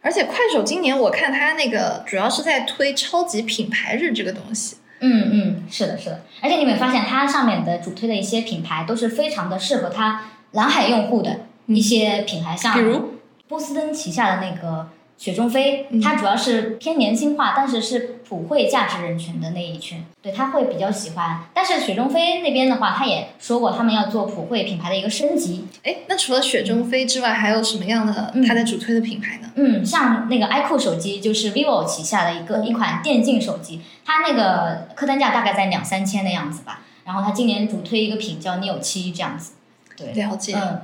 [0.00, 4.76] 而且快手今年我看它那个主要是在推超级品牌日这个东西。
[5.00, 6.22] 嗯嗯，是的，是的。
[6.40, 13.14] 而且你有没有发现，它上面的主推的一些品牌都是非常的适合它蓝海用户的一些品牌，像比如
[13.46, 21.44] 波司登旗下的那个雪中飞，嗯它主要是偏年轻化，但是是普惠价值人群的那一群，对他会比较喜欢。
[21.54, 25.64] 但是雪中飞那边的话，他也说过他们要做普惠品牌的一个升级。
[25.82, 29.50] 哎，那除了雪中飞之外，还有什么样的嗯它在主推的品牌呢？
[29.54, 36.82] 嗯，像那个 iQOO 手机就是 vivo 旗下的一个、嗯一款电竞手机，它那个客单价大概在两三千的样子吧。
[37.04, 39.52] 然后它今年主推一个品叫 Neo 七这样子。
[39.96, 40.54] 对，了解。
[40.54, 40.80] 嗯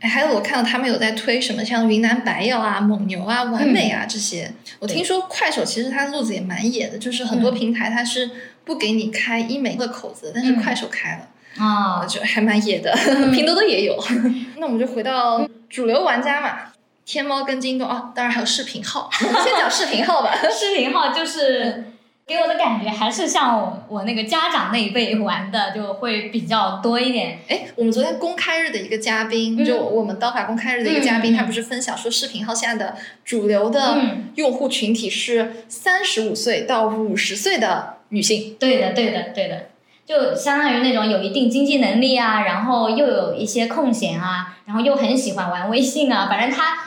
[0.00, 4.52] 哎，还有我看到他们有在推什么像云南白药啊、蒙牛啊、完美啊这些。
[4.78, 8.30] 我听说快手其实它路子也蛮野的，就是很多嗯平台它是
[8.64, 11.28] 不给你开医美的口子，但是嗯快手开了。
[11.60, 12.96] 啊、就还蛮野的，
[13.34, 13.98] 拼多多也有。
[14.58, 16.58] 那我们就回到主流玩家嘛，
[17.04, 19.10] 天猫跟京东啊，当然还有视频号。
[19.18, 20.32] 先讲视频号吧。
[20.48, 21.84] 视频号就是
[22.28, 27.38] 给我的感觉还是像我我那个家长那一辈玩的就会比较多一点。
[27.48, 38.56] 哎，我们昨天公开日的一个嘉宾，嗯就我们刀法公开日的一个嘉宾，嗯嗯他不是分享说，视频号现在的主流的嗯用户群体是三十五岁到五十岁的女性。
[38.60, 39.70] 对的，对的，对的，
[40.04, 46.80] 就相当于那种有一定经济能力啊，然后又有一些空闲啊，然后又很喜欢玩微信啊，反正他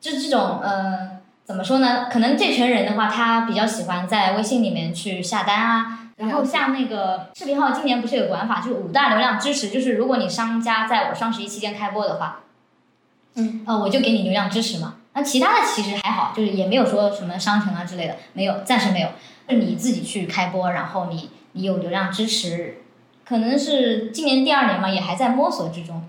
[0.00, 1.17] 就这种呃，
[1.48, 2.08] 怎么说呢？
[2.12, 6.10] 可能这群人的话，他比较喜欢在微信里面去下单啊。
[6.16, 12.40] 然后像那个视频号，今年不是有个玩法，就是五大流量支持，就是如果你商家在我双十一期间开播的话，
[13.36, 14.96] 嗯，呃，我就给你流量支持嘛。
[15.14, 19.08] 那其他的其实还好，就是也没有说什么商城啊之类的，没有，暂时没有。
[19.48, 22.82] 是你自己去开播，然后你你有流量支持，
[23.24, 26.02] 可能是今年第二年嘛，也还在摸索之中。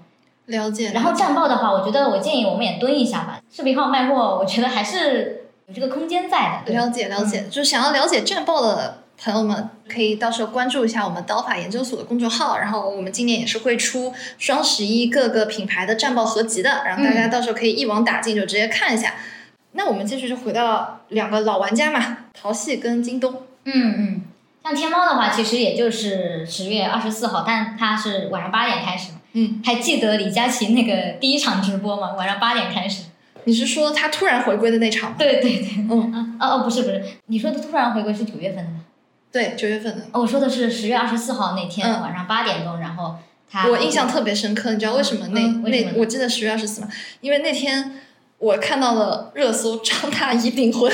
[0.50, 0.92] 了解。
[0.94, 3.40] 然后战报的话，我觉得我建议我们也蹲一下吧。
[3.50, 6.74] 视频号卖货，我觉得还是有这个空间在的。
[6.74, 12.58] 了解了解，就想要了解战报的朋友们，可以到时候关注一下我们刀法研究所的公众号。
[12.58, 19.14] 然后我们今年也是会出双十一各个品牌的战报合集的，然后大家到时候可以一网打尽，就直接看一下。
[19.74, 23.44] 那我们继续就回到两个老玩家嘛，淘系跟京东。
[23.66, 24.22] 嗯嗯，
[24.64, 29.19] 像天猫的话，其实也就是十月二十四号，但它是晚上八点开始嘛。
[29.40, 32.14] 嗯，还记得李佳琦那个第一场直播吗？
[32.18, 33.04] 晚上八点开始。
[33.46, 35.16] 你是说他突然回归的那场吗？
[35.18, 38.82] 对对对，嗯，啊哦哦，不是不是，你说的突然回归是九月份的吗？
[39.32, 40.04] 对，九月份的。
[40.12, 43.16] 哦，我说的是十月二十四号那天、嗯晚上八点钟，然后
[43.50, 46.90] 他我印象特别深刻，你知道为什么那、嗯什么那我记得十月二十四吗，
[47.22, 48.00] 因为那天
[48.38, 50.92] 我看到了热搜张大奕订婚，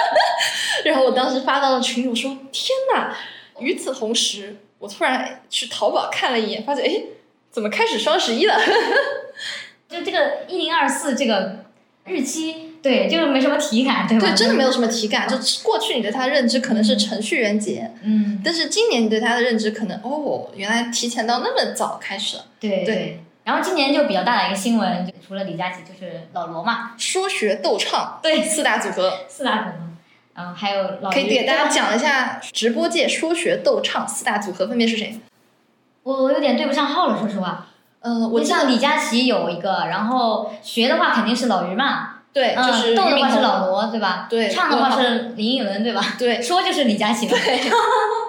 [0.84, 3.14] 然后我当时发到了群里，我说天呐！
[3.60, 7.02] 与此同时，我突然去淘宝看了一眼，发现哎，
[7.50, 8.54] 怎么开始双十一了？
[9.88, 11.64] 就这个一零二四这个
[12.04, 14.28] 日期，对，就是没什么体感，对吧？
[14.28, 15.26] 对，真的没有什么体感。
[15.28, 22.44] 就过去你对它的认知可能是程序员节，嗯，但是今年你对它的认知可能哦，原来提前到那么早开始了。
[22.60, 23.20] 对对。
[23.44, 29.74] 然后今年就比较大的一个新闻，就除了李佳琦，就是老罗嘛，说学逗唱，对，四大组合，四大组合，
[30.34, 35.18] 嗯，还有老可以给大家讲一下直播界说学逗唱四大组合分别是谁？
[36.02, 37.66] 我我有点对不上号了，说实话。
[38.00, 44.26] 嗯，我像李佳琦有一个，然后学的话肯定是老于嘛，对，就是逗的话是老罗，对吧？
[44.30, 46.14] 对，唱的话是林依轮，对吧？
[46.18, 47.70] 对，说就是李佳琦， 对，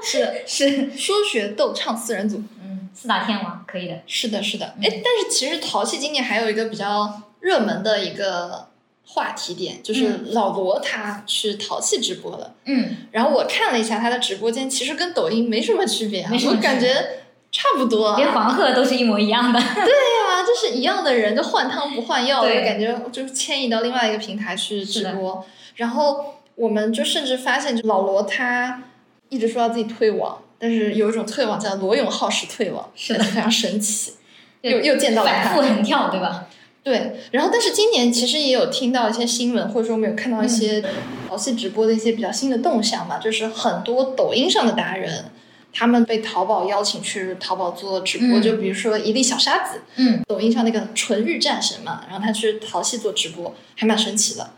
[0.03, 2.37] 是是说学逗唱四人组。
[2.63, 8.67] 嗯四大天王可以的，是的，是的，哎，但是其实淘气今年还有一个比较热门的一个
[9.05, 17.18] 话题点，就是老罗他去淘气直播了，嗯，然后我看了一下他的直播间，其实跟抖音没什么区别，我感觉
[17.51, 28.83] 差不多，连黄鹤都是一模一样的，对呀，就是一样的人，就换汤不换药，的感觉就是迁移到另外一个平台去直播，然后我们就甚至发现，就老罗他
[29.29, 30.39] 一直说要自己退网。
[30.61, 34.11] 但是有一种退网叫罗永浩式退网，是的，非常神奇，
[34.59, 36.47] 又又见到了反复横跳，对吧？
[36.83, 37.17] 对。
[37.31, 40.83] 然后，但是今年其实也有听到一些新闻，或者说我们有看到一些
[41.31, 45.31] 游戏直播的一些比较新的动向嘛，就是很多抖音上的达人，
[45.73, 54.51] 他们被淘宝邀请去淘宝做直播，就比如说一粒小沙子，嗯，抖音上那个纯欲战神嘛，然后他去淘系做直播，还蛮神奇的。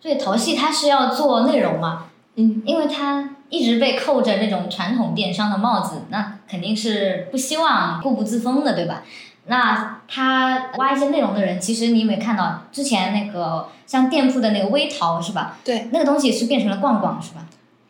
[0.00, 3.34] 对，淘系他是要做内容嘛，嗯，因为他。
[3.50, 9.02] 一直被扣着那种传统电商的帽子，那肯定是不希望固步自封的，对吧？
[9.46, 15.56] 那他挖一些内容的人，其实你有没有看到之前那个像店铺的那个微淘是吧？
[15.64, 17.46] 对，那个东西是变成了逛逛是吧？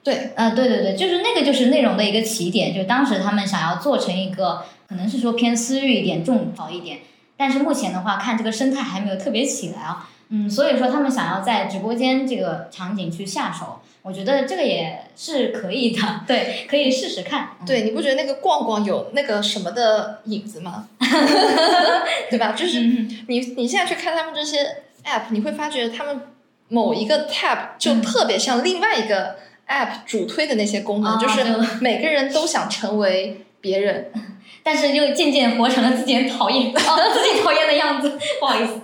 [0.09, 7.01] 对，呃，对对对，就是那个就是内容的一个起点，就当时他们想要做成一个可能是说偏私域一点、种草一点，
[7.37, 13.81] 但是目前的话看这个生态还没有特别起来啊，嗯，所以说他们想要在直播间这个场景去下手。
[14.01, 17.51] 我觉得这个也是可以的，对，可以试试看。
[17.67, 20.89] 对，你不觉得那个逛逛有那个什么的影子吗？
[22.31, 22.53] 对吧？
[22.57, 22.81] 就是
[23.27, 24.65] 你你现在去看他们这些
[25.05, 26.23] app，你会发觉他们
[26.69, 29.37] 某一个 tab 就特别像另外一个
[29.69, 31.45] app 主推的那些功能，就是
[31.81, 34.11] 每个人都想成为别人，
[34.63, 36.75] 但是又渐渐活成了自己讨厌哦
[37.15, 38.19] 自己讨厌的样子。
[38.41, 38.81] 不好意思，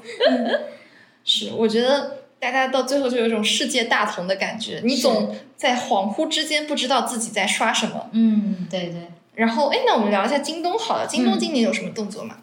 [1.24, 2.18] 是，我觉得。
[2.40, 8.10] 大家到最后就有一种世界大同的感觉，你总在恍惚之间不知道自己在刷什么。
[8.12, 9.00] 嗯，对对。
[9.34, 11.06] 然后，哎，那我们聊一下京东好了。
[11.06, 12.36] 京东今年有什么动作吗？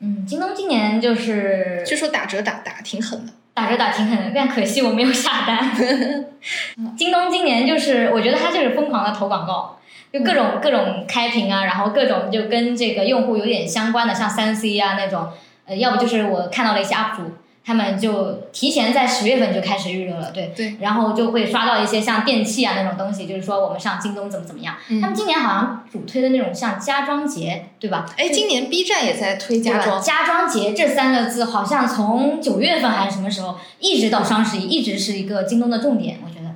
[0.00, 6.26] 嗯，京东今年就是据说打折打打挺狠的，打折打挺狠的，但可惜我没有下单。
[6.94, 9.78] 京东今年就是，我觉得它就是疯狂的投广告，
[10.12, 15.28] 就各种各种开屏啊，然后各种就跟这个用户有点相关的，像三 C 啊那种，
[15.64, 17.22] 呃，要不就是我看到了一些 UP 主。
[17.66, 24.76] 他们就提前在十月份就开始预热了，对，对，然后就会刷到一些像电器啊那种东西，就是说我们上京东怎么怎么样。
[25.00, 28.06] 他们今年好像主推的那种像家装节，对吧？
[28.16, 30.00] 哎，今年 B 站也在推家装。
[30.00, 36.46] 家装节这三个字好像从九月份还是什么时候，一直到双十一，一直是一个京东的重点，我觉得。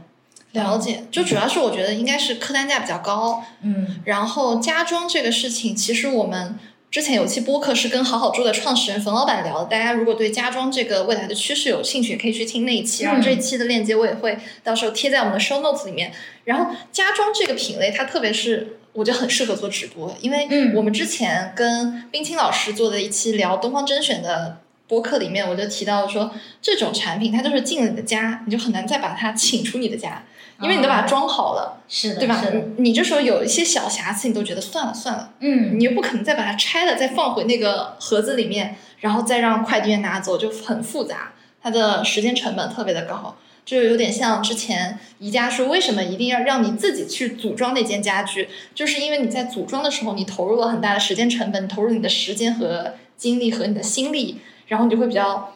[0.52, 6.56] 了解，就主要是我觉得应该是客单价比较高，嗯，然后家装这个事情，其实我们。
[6.90, 13.04] 之前有期播客是跟好好住的创始人冯老板聊的，大家如果对家装这个未来的趋势有兴趣，可以去听那一期。
[13.04, 16.12] 然后这一期的链接我也会到时候贴在我们的 show notes 里面。
[16.42, 30.24] 然后家装这个品类，它特别是我觉得很适合做直播，因为我们之前跟冰清老师做的一期聊东方甄选的播客里面，我就提到说，这种产品它就是进了你的家，你就很难再把它请出你的家。
[30.60, 32.42] 因为你都把它装好了，是的，对吧？
[32.76, 55.54] 你你这时候有一些小瑕疵，你都觉得算了算了，嗯，你又不可能再把它拆了，再放回那个盒子里面，然后再让快递员拿走，就很复杂，它的时间成本特别的高，就有点像之前宜家说为什么一定要让你自己去组装那件家具，就是因为你在组装的时候，你投入了很大的时间成本，投入你的时间和精力和你的心力，然后你就会比较。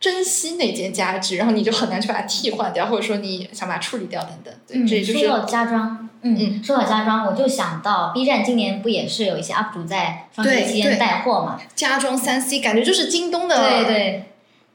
[0.00, 4.54] 珍惜那件家具，然后你就很难去把它替换掉，或者说你想把它处理掉等等。
[4.66, 11.60] 对，这就是说到家装，嗯，说到家装，我就想到 B 站今年不也是有一些 UP 主在双十一期间带货嘛？
[11.74, 14.24] 家装三 C 感觉就是京东的，对对，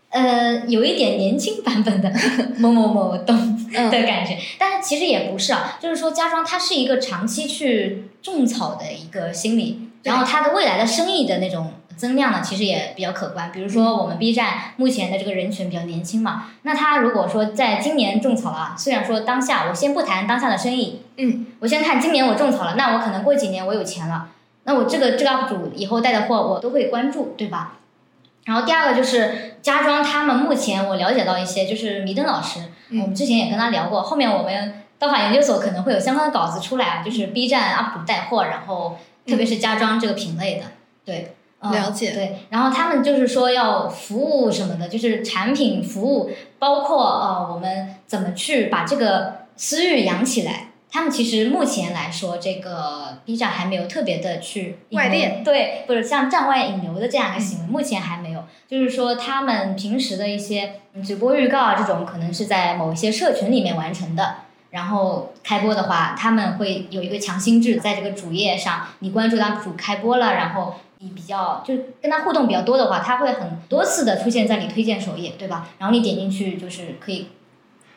[0.09, 2.13] 呃，有一点年轻版本的
[2.59, 11.73] 某某某东的感觉，但是其实也不是啊，就是说家装它是一个长期去种草的一个心理，然后它的未来的生意的那种。
[11.95, 13.51] 增量呢，其实也比较可观。
[13.51, 24.29] 比如说，我们 B 站目前的这个人群比较年轻嘛，那他如果说在今年种草了，虽然说当下我先不谈当下的生意，嗯，我先看今年我种草了，那我可能过几年我有钱了，
[24.63, 27.73] 那我这个这个 UP 主以后带的货我都会关注，对吧？
[28.43, 40.65] 然后第二个就是家装，他们目前我了解到一些，就是迷登老师，嗯我们之前也跟他聊过，后面我们道法研究所可能会有相关的稿子出来啊，就是 B 站 UP 主带货，然后特别是家装这个品类的，
[41.05, 41.35] 对。
[41.65, 50.69] 嗯了解对，然后他们就是说要服务什么的，就是产品服务，包括呃我们怎么去把这个私域养起来。
[50.91, 58.41] 他们其实目前来说，这个 B 站还没有特别的去外链对，或者像站外引流的这样一个行为，目前还没有。
[58.65, 64.35] 就是说，他们平时的一些嗯直播预告啊，这种可能是在某一些社群里面完成的。
[64.69, 75.69] 然后开播的话，他们会有一个强心制，在这个主页上，你关注 UP 主开播了，然后你比较就是跟他互动比较多的话，他会很多次的出现在你推荐首页，对吧？
[75.77, 77.27] 然后你点进去就是可以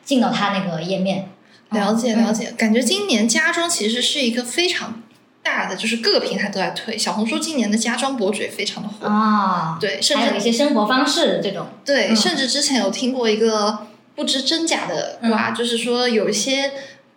[0.03, 1.29] 进到他那个页面。
[1.71, 5.03] 了解嗯了解，感觉今年家装其实是一个非常
[5.43, 6.97] 大的，就是各个平台都在推。
[6.97, 13.85] 小红书今年的家装博主也非常的火，啊，对，甚还有一些生活方式这种，对，嗯甚至之前有听过一个
[14.15, 16.71] 不知真假的嗯，就是说有一些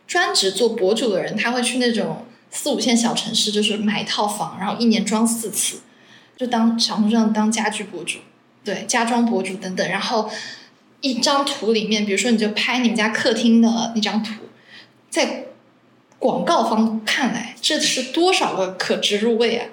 [0.06, 5.80] 专职做博主的人，他会去那种四五线小城市，就是买一套房，然后一年装四次，
[6.36, 8.18] 就当小红书上当家居博主，
[8.62, 10.30] 对，家装博主等等，然后。
[11.04, 14.34] 一张图里面，比如说你就拍你们家客厅的那张图，
[15.10, 15.46] 在
[16.20, 19.66] 广告方看来，这是多少个可植入位啊，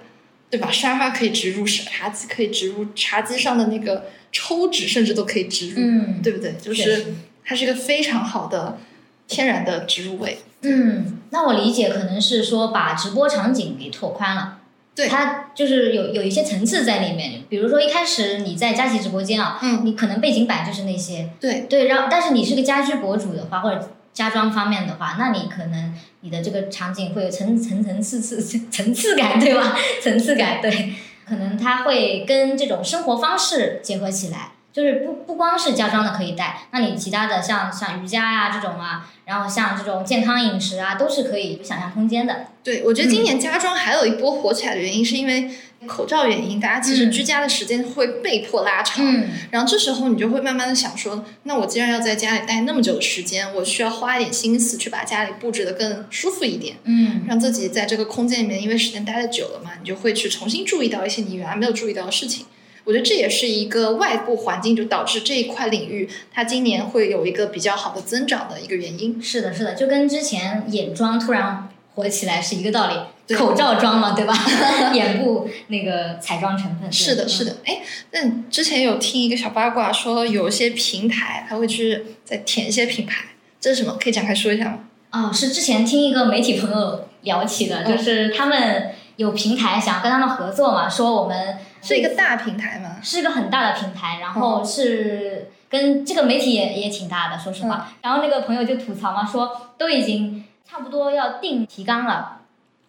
[0.49, 0.71] 对吧？
[0.71, 6.55] 沙发可以植入，茶几可以植入，茶几上的那个抽纸甚至都可以植入，嗯，对不对？
[6.59, 7.13] 就是
[7.45, 8.79] 它是一个非常好的
[9.27, 10.39] 天然的植入位。
[10.63, 14.57] 嗯，那我理解可能是说把直播场景给拓宽了。
[14.95, 29.73] 对它就是有有一些层次在里面，比如说一开始你在佳琦直播间啊，嗯，你可能背景板就是那些，对，对，然后但是你是个家居博主的话，或者家装方面的话，那你可能你的这个场景会有层层层次次层次感，对吧？
[30.03, 30.93] 层次感，对，
[31.25, 42.45] 可能它会跟这种生活方式结合起来，就是不不光是家装的可以带，那你其他的像像瑜伽呀、这种啊，然后像这种健康饮食啊，都是可以有想象空间的。
[42.63, 45.49] 对，我觉得今年家装还有一波火起来的原因，是因为
[45.87, 49.03] 口罩原因，大家其实嗯居家的时间会被迫拉长。
[49.03, 62.45] 嗯然后这时候你就会慢慢的想说，那我既然要在家里待那么久的时间，我需要花一点心思去把家里布置的更舒服一点，嗯让自己在这个空间里面，因为时间待的久了嘛，你就会去重新注意到一些你原来没有注意到的事情。
[62.89, 69.21] 我觉得这也是一个外部环境就导致这一块领域它今年会有一个比较好的增长的一个原因。
[69.21, 72.95] 是的，是的，就跟之前眼妆突然火起来是一个道理。
[73.35, 74.33] 口罩妆嘛，对吧？
[74.91, 76.91] 眼部那个彩妆成分。
[76.91, 77.45] 是的，是。
[77.45, 77.57] 的。
[77.63, 77.79] 哎，
[78.09, 83.25] 那之前有听一个小八卦，说有一些平台它会去再舔一些品牌，
[83.61, 83.99] 这是什么？
[84.01, 84.79] 可以展开说一下吗？
[85.11, 92.97] 哦，是之前听一个媒体朋友聊起的，嗯就是他们有平台想要跟他们合作嘛，说我们是一个大平台吗？
[93.01, 97.91] 是一个很大的平台，然嗯后是跟这个媒体也也挺大的，说实嗯话。
[98.01, 102.37] 然后那个朋友就吐槽嘛，说都已经差不多要定提纲了。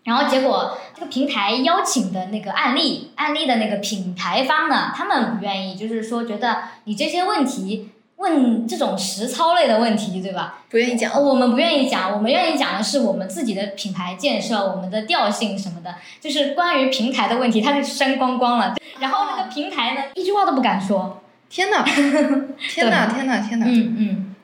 [0.03, 7.91] 然后结果这个平台邀请的那个案例，案例的那个品牌方呢，他们不愿意，就是说觉得你这些问题
[8.21, 10.63] 问这种实操类的问题，对吧？
[10.69, 11.11] 不愿意讲。
[11.13, 18.77] 呃我们不愿意讲，我们愿意讲的是我们自己的品牌建设、我们的调性什么的，就是关于平台的问题，它就删光光了。
[18.99, 21.23] 然后那个平台呢，一句话都不敢说。
[21.49, 21.83] 天哪！
[22.71, 23.07] 天哪！
[23.07, 23.39] 天哪！
[23.39, 23.67] 天哪！
[23.67, 24.35] 嗯嗯，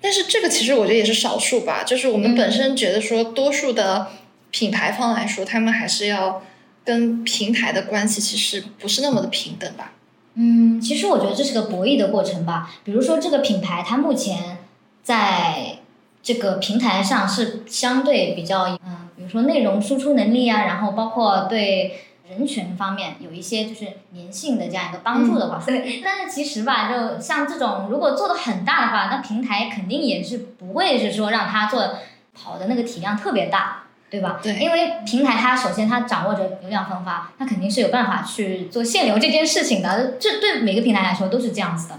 [0.00, 4.08] 但是这个其实我觉得也是少数吧，就是我们嗯本身觉得说，多数的
[4.50, 6.42] 品牌方来说，他们还是要
[6.84, 9.92] 跟平台的关系其实不是那么的平等吧。
[10.40, 12.70] 嗯，其实我觉得这是个博弈的过程吧。
[12.84, 14.58] 比如说这个品牌，它目前
[15.02, 15.78] 在
[16.22, 26.00] 这个平台上是相对比较，嗯、比如说内容输出能力啊，然后包括对人群方面有一些就是粘性的这样一个帮助的话， 对。
[26.04, 31.98] 但是其实吧，就像这种如果做的很大的话，那平台肯定也是不会是说让它做
[32.32, 33.87] 跑的那个体量特别大。
[34.10, 34.40] 对吧？
[34.42, 41.98] 对因为平台它首先它掌握着流量分发，它肯定是有办法去做限流这件事情的，这对每个平台来说都是这样子的。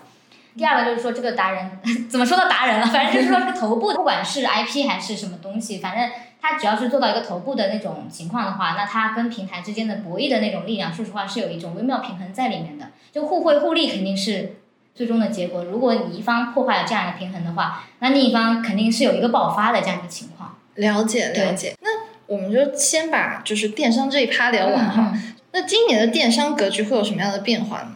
[0.57, 1.80] 第二个就是说这个达人
[2.10, 2.88] 怎么说到达人了？
[2.88, 6.10] 反正就是说这个头部，不管是 IP 还是什么东西，反正
[6.41, 14.57] 他只要是做到一个头部的那种情况的话，那他跟平台之间的博弈的那种力量，说实话是有一种微妙平衡在里面的，就互惠互利肯定是
[14.95, 15.64] 最终的结果。
[15.64, 20.39] 如果你一方破坏了这样一个平衡的话，那另一方肯定是有一个爆发的这样一个情况。
[20.80, 21.76] 了解了解。
[21.82, 21.90] 那
[22.26, 25.12] 我们就先把就是电商这一趴聊完哈。
[25.14, 27.96] 嗯那今年的电商格局会有什么样的变化呢？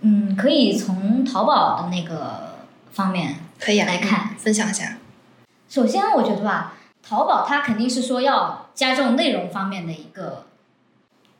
[0.00, 4.96] 嗯，可以从淘宝的那个方面可以啊，来看嗯分享一下。
[5.68, 6.72] 首先，我觉得吧，
[7.02, 10.46] 淘宝它肯定是说要加重内容方面的一个，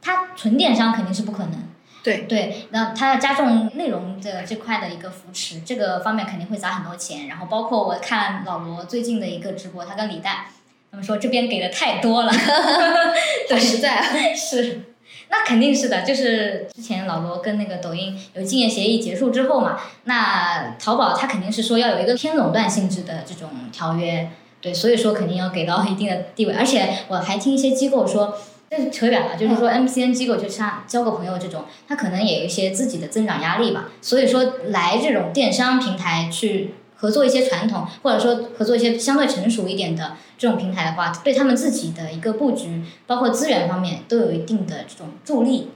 [0.03, 1.55] 它纯电商肯定是不可能。
[2.03, 7.27] 对对，那它要加重内容的这块的一个扶持，这个方面肯定会砸很多钱。
[7.29, 10.45] 然后包括我看老罗最近的一个直播，他跟李诞，
[10.93, 12.31] 他们说这边给的太多了，
[13.49, 14.07] 很实在啊。
[14.37, 14.83] 是，
[15.31, 16.03] 那肯定是的。
[16.03, 24.31] 就是之前老罗跟那个抖音有竞业协议结束之后嘛，那淘宝它肯定是说要有一个偏垄断性质的这种条约，
[24.61, 26.53] 对，所以说肯定要给到一定的地位。
[26.53, 28.39] 而且我还听一些机构说。
[28.75, 33.91] 这是扯远了，就是说 MCN 机构就像交个朋友这种，他可能也有一些自己的增长压力吧。
[34.01, 36.73] 所以说来这种电商平台去
[37.03, 45.73] 合作一些传统，或者说合作一些相对成熟一点的这种平台的话，对他们自己的一个布局，包括资源方面都有一定的这种助力。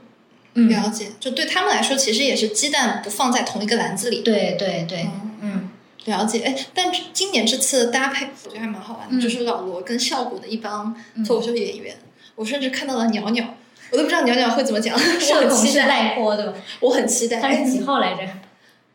[0.53, 4.21] 嗯，了解，就对他们来说，其实也是鸡蛋不放在同一个篮子里。
[4.21, 5.09] 对对对，
[5.41, 5.69] 嗯，
[6.05, 6.39] 了解。
[6.43, 11.97] 哎，但今年这次搭配，我觉得还蛮好玩的，就是老罗跟效果的一帮脱口秀演员。
[12.35, 13.53] 我甚至看到了鸟鸟，
[13.91, 14.97] 我都不知道鸟鸟会怎么讲。
[14.97, 16.53] 社恐是带货对吧？
[16.79, 17.41] 我很期待。
[17.41, 18.21] 他是几号来着？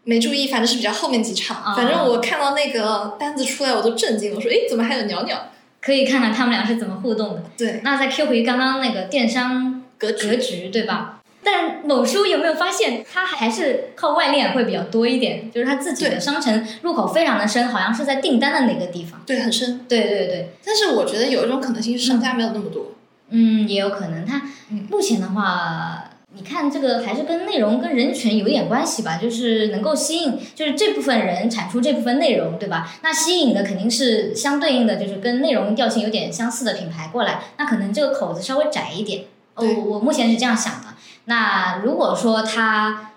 [0.04, 1.74] 没注意，反正是比较后面几场。
[1.76, 4.34] 反正我看到那个单子出来，我都震惊。
[4.34, 5.50] 我说：“哎，怎么还有鸟鸟？”
[5.80, 7.42] 可以看看他们俩是怎么互动的。
[7.56, 7.80] 对。
[7.82, 11.20] 那再 Q 回刚刚那个电商格格局，对吧？
[11.44, 15.50] 但某书有没有发现，他还是靠外链会比较多一点？
[15.50, 19.20] 就是他自己的商城入口非常的深，好像是在订单的哪个地方？
[19.26, 19.84] 对，很深。
[19.88, 20.50] 对对对。
[20.64, 22.92] 但是我觉得有一种可能性是商家没有那么多。
[23.30, 24.24] 嗯，也有可能。
[24.24, 24.42] 它
[24.88, 32.90] 目前的话，你看这个还是跟内容跟人群有点关系吧，就是能够吸引，就是这部分人产出这部分内容，对吧？
[33.02, 39.24] 那吸引的肯定是相对应的，就是跟内容调性有点相似的品牌过来，那可能这个口子稍微窄一点。
[39.54, 40.88] 我我目前是这样想的。
[41.26, 43.12] 那如果说它，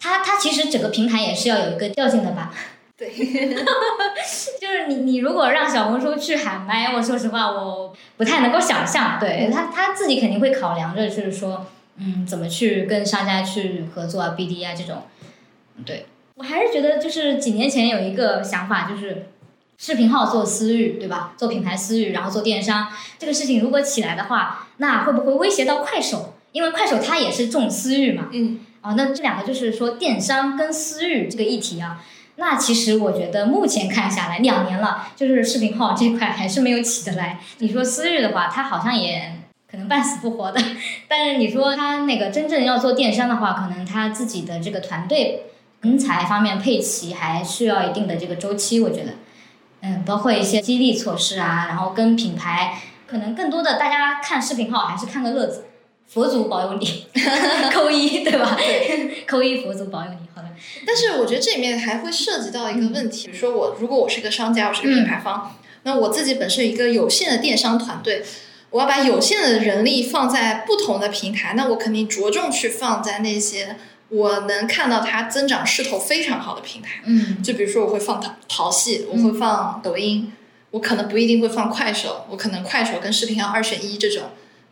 [0.00, 2.52] 它它其实整个平台也是要有一个调性的吧。
[2.98, 11.66] 对， 就是你你如果让小红书去喊麦，我说实话我不太能够想象，对他他自己肯定会考量着，就是说，
[11.98, 15.02] 嗯，怎么去跟商家去合作啊，BD 啊这种，
[15.84, 19.28] 对我还是觉得就是几年前有一个想法，就是
[19.78, 21.32] 视频号做私域，对吧？
[21.36, 22.88] 做品牌私域，然后做电商
[23.18, 26.34] 这个事情如果起来的话，那会不会威胁到快手？
[26.52, 32.02] 因为快手它也是重私域嘛，嗯，啊，那这两个就是说电商跟私域这个议题啊。
[32.36, 37.40] 那其实我觉得目前看下来，两年了，就是视频号这块还是没有起得来。
[37.58, 39.32] 你说私域的话，它好像也
[39.70, 40.60] 可能半死不活的。
[41.08, 45.46] 但是你说他那个真正要做电商的话，可能他自己的这个团队
[45.82, 48.80] 人才方面配齐，还需要一定的这个周期。
[48.80, 49.12] 我觉得，
[49.82, 55.64] 嗯，包括一些激励措施啊，然后跟品牌，可能更多的大家看视频号还是看个乐子。
[56.08, 57.06] 佛祖保佑你，
[57.74, 58.54] 扣一对吧？
[58.56, 60.48] 对扣一佛祖保佑你，好的。
[60.86, 68.22] 但是我觉得这里面还会涉及到一个问题，比如说我如果我是个商家，我是个品牌方，那我自己本身一个有限的电商团队，
[68.70, 73.76] 我要把有限的人力放在不同的平台，那我肯定着重去放在那些
[74.08, 77.00] 我能看到它增长势头非常好的平台。
[77.04, 80.32] 嗯，就比如说我会放淘淘系，我会放抖音，
[80.72, 84.24] 我可能不一定会放快手，我可能快手跟视频号二选一这种。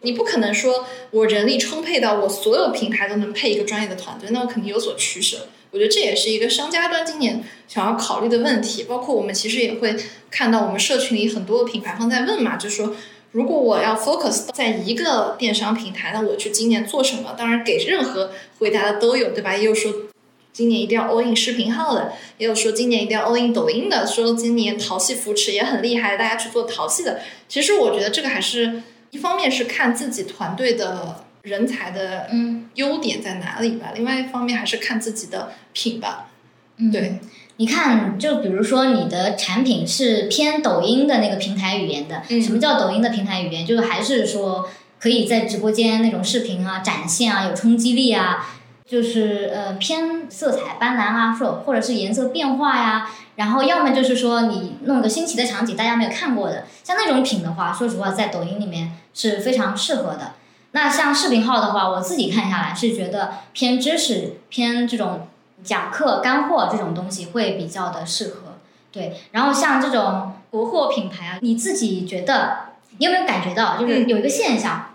[0.02, 5.48] 你不可能说我人力充沛到我所有平台都能配一个专业的团队，那我肯定有所取舍。
[5.70, 8.84] 我觉得这也是一个商家端今年想要考虑的问题。
[8.84, 9.96] 包括我们其实也会
[10.30, 12.94] 看到我们社群里很多品牌方在问嘛，就是说
[13.34, 17.34] 如果我要 focus 在一个电商平台，那我去今年做什么？
[17.36, 19.54] 当然给任何回答的都有，对吧？
[19.54, 19.92] 也有说
[20.52, 27.20] 今年一定要 all in 视频号的，也有说今年一定要 all in 抖音的，说今年淘系扶持也很厉害，大家去做淘系的。
[27.48, 28.82] 其实我觉得这个还是。
[29.10, 36.30] 一方面是看自己团队的人才的嗯优点在哪里吧，另外一方面还是看自己的品吧。
[36.92, 37.20] 对，
[37.56, 43.66] 你看，就比如说你的产品是偏抖音的那个平台语言的，什么叫抖音的平台语言？
[43.66, 48.46] 就是还是说可以在直播间那种视频啊展现啊有冲击力啊。
[48.86, 60.32] 就是呃偏色彩斑斓啊，或或者是颜色变化呀，然后要么就是说你弄个新奇的场景，大家没有看过的，像那种品的话，说实话在抖音里面是非常适合的。
[60.72, 65.28] 那像视频号的话，我自己看下来是觉得偏知识、偏这种
[65.62, 68.54] 讲课干货这种东西会比较的适合。
[68.90, 72.58] 对，然后像这种国货品牌啊，你自己觉得
[72.98, 74.94] 你有没有感觉到，就是有一个现象，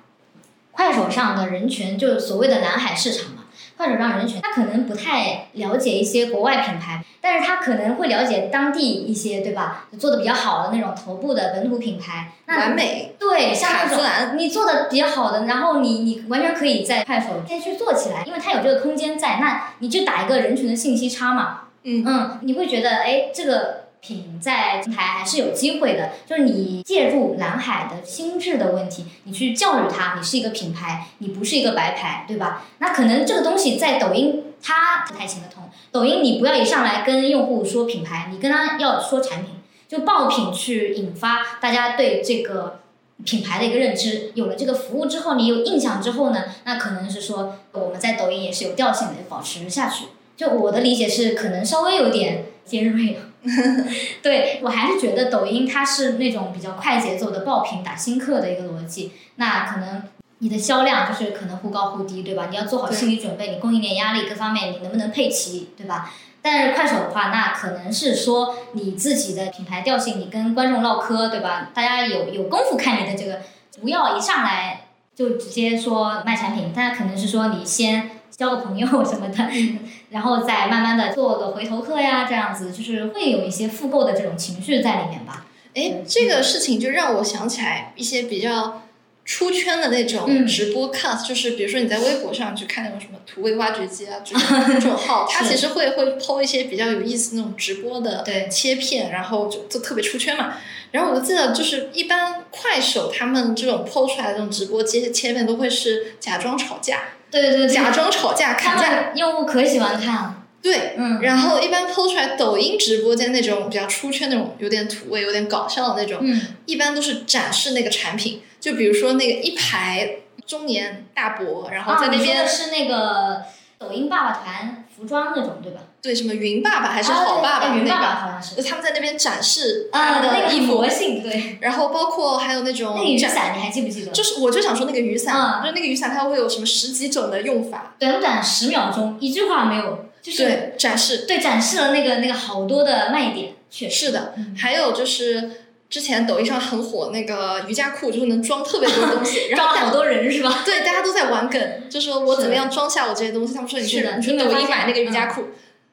[0.71, 3.31] 快手上的人群就是所谓的蓝海市场。
[3.79, 9.85] 快手上人群，他可能不太了解一些国外品牌，但是他可能会了解当地一些，对吧？
[9.97, 13.15] 做的比较好的那种头部的本土品牌，那完美。
[13.17, 21.61] 对，像那种你做的比较好的，然后你你完全可以在快手先去做起来，因为它有这个空间在，那你就打一个人群的信息差嘛。
[21.83, 32.65] 嗯嗯，你会觉得哎，这个品在平台还是有机会的，就是你介入蓝海的心智的问题，你去教育他，你是一个品牌，你不是一个白牌，对吧？
[32.79, 35.63] 那可能这个东西在抖音它不太行得通。
[35.91, 39.55] 抖音你不要一上来跟用户说品牌，你跟他要说产品，
[39.87, 42.79] 就爆品去引发大家对这个
[43.25, 44.31] 品牌的一个认知。
[44.35, 50.05] 有了这个服务之后，你有印象之后呢，那可能是说我们在抖音也是有调性的保持下去。
[50.37, 53.21] 就我的理解是，可能稍微有点尖锐了。
[54.21, 60.03] 对我还是觉得抖音它是那种比较快节奏的爆品打新客的一个逻辑，那可能
[60.39, 62.47] 你的销量就是可能忽高忽低，对吧？
[62.49, 66.11] 你要做好心理准备，你供应链压力各方面你能不能配齐，对吧？
[66.41, 71.69] 但是快手的话，那可能是说你自己的品牌调性，你跟观众唠嗑，对吧？
[71.73, 73.39] 大家有有功夫看你的这个，
[73.81, 78.11] 不要一上来就直接说卖产品，大家可能是说你先。
[78.29, 79.35] 交个朋友什么的，
[80.09, 85.45] 然后再慢慢的做个回头客呀，这样子就是会有一些复购的这种情绪在里面吧。
[85.75, 88.81] 哎，这个事情就让我想起来一些比较
[89.23, 100.55] 出圈的那种直播 cut，就是比如说你在微博上去看那种什么土味挖掘机啊 这种这种号，他其实会会抛一些比较有意思那种直播的切片，然后就就特别出圈嘛。
[100.91, 107.03] 然后我就记得就是一般快手他们这种抛出来的这种直播切切片都会是假装吵架。
[107.31, 110.35] 对对对，假装吵架砍价，用户可喜欢看了。
[110.61, 123.43] 对，嗯，然后一般剖出来抖音直播间那种比较出圈那种，有点土味、有点搞笑的那种，嗯，一般都是展示那个产品，就比如说那个一排中年大伯，然后在那边是那个
[123.77, 125.79] 抖音爸爸团服装那种，对吧？
[126.01, 127.75] 对，什么云爸爸还是好爸爸？
[127.75, 128.63] 云爸爸好像是。
[128.63, 131.57] 他们在那边展示啊，那个魔性对。
[131.59, 134.11] 然后包括还有那种那个雨伞，你还记不记得？
[134.11, 137.95] 就是，我就想说那个雨伞，就是那个雨伞，它会有什么十几种的用法？
[137.99, 141.25] 短短十秒钟，一句话没有，就是展示。
[141.27, 143.55] 对，展示了那个那个好多的卖点。
[143.69, 145.51] 是的，还有就是
[145.89, 150.63] 之前抖音上很火那个瑜伽裤，就是能装特别多东西， 装好多人是吧？
[150.65, 153.53] 对，大家都在玩梗，就说我怎么样装下我这些东西？
[153.53, 155.43] 他们说你去你去抖音买那个瑜伽裤。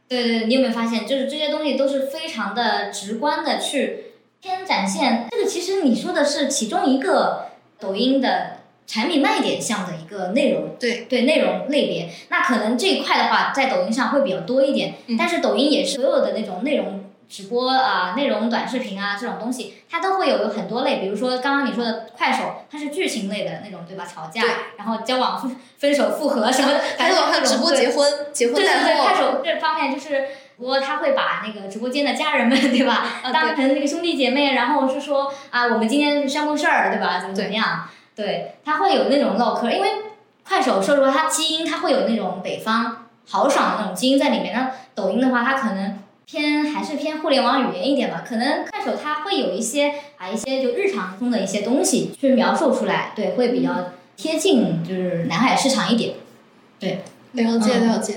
[0.08, 5.26] 对对，你有没有发现，就是这些东西都是非常的直观的去先展现。
[5.30, 7.46] 这个其实你说的是其中一个
[7.80, 12.08] 抖音的产品卖点项的一个内容，对对内容类别。
[12.28, 17.05] 那可能这一块的话，在抖音上会比较多一点，但是抖音也是所有的那种内容。
[17.28, 24.04] 直播啊，内容短视频啊，这种东西它都会有有很多类，比如说刚刚你说的快手，它是剧情类的那种，对吧？
[24.04, 24.42] 吵架，
[24.76, 33.06] 然后交往、分分手、复合什么， 还有还有直播结婚、结婚对对对，快手这方面就是，不过他会把那个直播间的家人们，对吧？
[33.32, 37.18] 当成那个兄弟姐妹，然后是说啊，我们今天商务事儿，对吧？
[37.20, 37.88] 怎么怎么样？
[38.14, 39.88] 对，他会有那种唠嗑，因为
[40.46, 44.54] 快手说实话，它基因它会有那种北方豪爽的那种基因在里面。
[44.54, 45.98] 那抖音的话，它可能。
[46.28, 56.14] 偏还是偏互联网语言一点吧，可能快手它会有一些啊一些就日常中的一些东西去描述出来，对，会比较贴近就是南海市场一点，
[56.80, 57.02] 对，
[57.34, 58.16] 了解了解。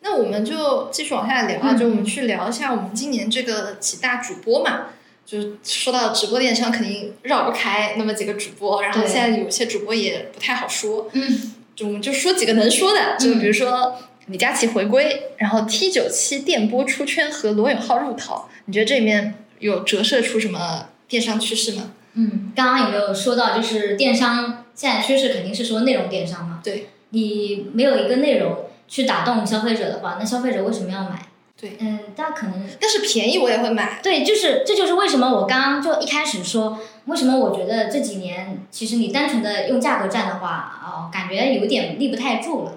[0.00, 4.86] 那我们就继续往下聊啊，就我们去聊一下我们今年这个几大主播嘛，
[5.26, 13.98] 就是说到直播电商肯定绕不开那么几个主播，然后现在有些主播也不太好说，嗯，就我们就说几个能说的，就比如说。
[14.26, 21.92] 李佳琦回归，然后 T 九七电波出圈和罗永浩入淘，你觉得这里面有折射出什么电商趋势吗？
[22.14, 26.60] 嗯，刚刚有没有说到，就是电商现在趋势肯定是说内容电商嘛？
[26.64, 31.18] 对，你没有一个内容去打动消费者的话，那消费者为什么要买？
[31.60, 34.00] 对，嗯，但可能，但是便宜我也会买。
[34.02, 42.72] 对，就是这就是为什么我刚刚就一开始说，为什么我觉得这几年其实你单纯的用价格战的话，哦，感觉有点立不太住了。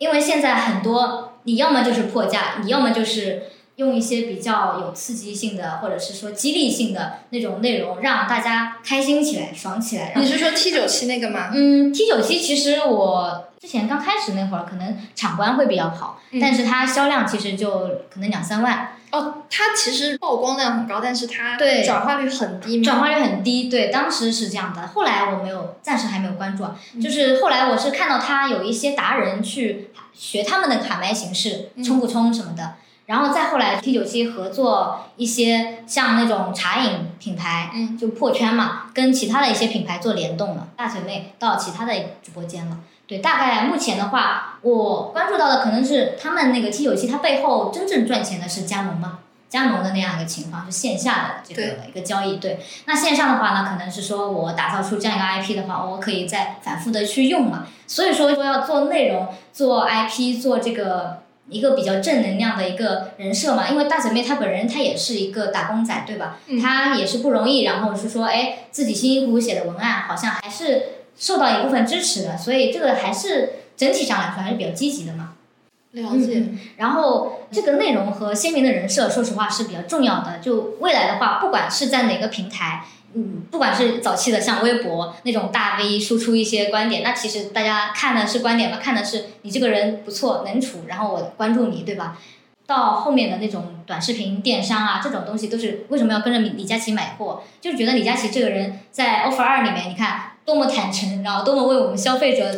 [0.00, 3.42] 因为现在很多，你要么就是破价，你要么就是
[3.76, 10.14] 用一些比较有刺激性的，或者是说激励性的那种内容，让大家开心起来、爽起来。
[10.16, 11.50] 你是说 T 九七那个吗？
[11.52, 18.92] 嗯，T 九七其实我之前刚开始那会儿，可能场观会比较好，但是它销量其实就可能两三万。
[19.10, 22.80] 哦，它其实曝光量很高，但是它对转化率很低。
[22.80, 24.86] 转化率很低，对，当时是这样的。
[24.86, 26.64] 后来我没有，暂时还没有关注。
[26.98, 32.76] 就是后来我是看到他有一些达人去学他们的卡麦形式，冲不冲什么的。
[33.04, 41.92] 然后再后来 T 九七合作一些像那种茶饮品牌，嗯就破圈嘛，跟其他的一些品牌做联动了，大腿妹到其他的
[42.22, 42.78] 直播间了。
[43.10, 52.36] 对，大概目前的话，我关注到的可能是他们那个 T 九七，它背后真正赚钱的是加盟嘛，加盟的那样一个情况是线下的这个一个交易。
[52.36, 57.66] 对，那线上的话呢，可能是说我打造出这样一个 IP 的话，我可以再反复的去用嘛。
[57.88, 63.68] 所以说说要做内容、做 IP、做这个一个比较正能量的一个人设嘛。
[63.68, 66.36] 因为大姐妹她本人她也是一个打工仔，对吧？
[66.46, 75.34] 嗯她也是不容易，然后是说，哎，自己辛辛苦苦写的文案，好像还是受到一部分支持的，所以这个还是整体上来说还是比较积极的嘛。
[75.92, 80.38] 了解，嗯然后这个内容和鲜明的人设，说实话是比较重要的。
[80.38, 92.16] 就未来的话，不管是在哪个平台，嗯，不管是早期的像微博那种大 V 输出一些观点，那其实大家看的是观点嘛，看的是你这个人不错能处，然后我关注你，对吧？
[92.66, 97.42] 到后面的那种短视频电商啊，这种东西都是为什么要跟着李李佳琦买货？
[97.60, 102.52] 就是觉得李佳琦这个人在 offer 二里面，你看多么坦诚，然后多么为我们消费者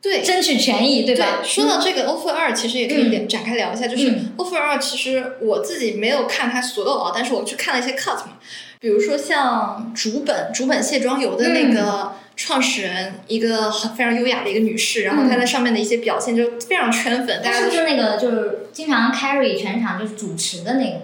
[0.00, 0.22] 对。
[0.22, 1.40] 争取权益，对吧？
[1.44, 8.38] 说到这个 offer 二，其实也可以展开聊一下，就是嗯 offer 二，其实我自己没有看它所有啊，但是我去看了一些 cut 嘛，
[8.80, 21.00] 比如说像竹本竹本卸妆油的那个创始人，一个很非常优雅的一个女士，然后她在上面的一些表现就非常圈粉，大家是不是那个就是经常 carry 全场就是主持的那个？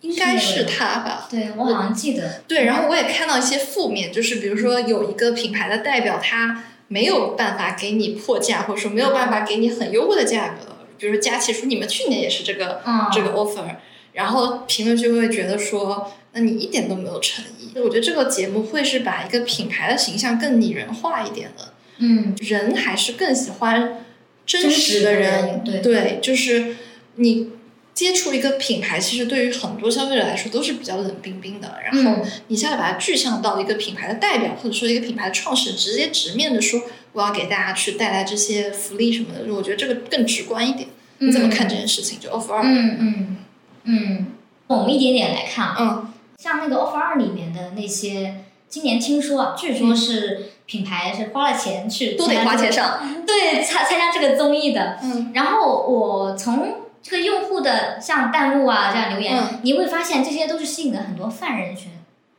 [0.00, 1.26] 应该是他吧。
[1.30, 2.42] 对我好像记得。
[2.46, 13.76] 对，然后我也看到一些负面，就是比如说有一个品牌的代表，他没有办法给你破价，或者说没有办法给你很优惠的价格，比如说佳琪说你们去年也是这个、嗯，这个 offer，
[14.12, 17.76] 然后评论就会觉得说，那你一点都没有诚意。
[17.80, 24.04] 我觉得这个节目会是把一个品牌的形象更拟人化一点的，嗯人还是更喜欢
[24.46, 26.76] 真真实实的的人，人对对，就是
[27.16, 27.50] 你。
[27.98, 31.74] 接触一个品牌，其实对于很多消费者来说都是比较冷冰冰的。
[31.84, 36.80] 然后嗯你现在把它具象到一个品牌的代表，或者说一个品牌的创始人，直接直面的说，
[37.12, 40.88] 我要给大家去带来这些福利什么的，我觉得这个更直观一点。
[41.18, 42.20] 你怎么看这件事情？
[42.20, 43.36] 就 offer 二，嗯嗯
[43.82, 44.26] 嗯，
[44.68, 55.00] 我们一点点来看啊，嗯像那个 offer 二里面的那些，今年听说啊，据说是品牌是花了钱去都得花钱，上，对参参加这个综艺的。
[55.02, 61.90] 嗯然后我从这个用户的像弹幕啊这样留言，嗯你会发现这些都是吸引了很多泛人群，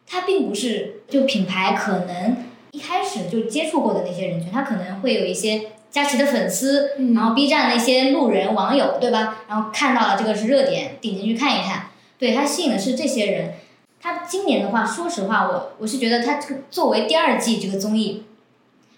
[0.05, 2.37] 它并不是就品牌可能
[2.71, 9.37] 一开始就接触过的那些人群，他可能会有一些佳琦的粉丝，嗯然后 B 站那些路人网友，对吧？
[9.47, 11.87] 然后看到了这个是热点，点进去看一看，
[12.17, 13.53] 对它吸引的是这些人。
[14.01, 18.23] 他今年的话，说实话，我我是觉得它这个作为第二季这个综艺，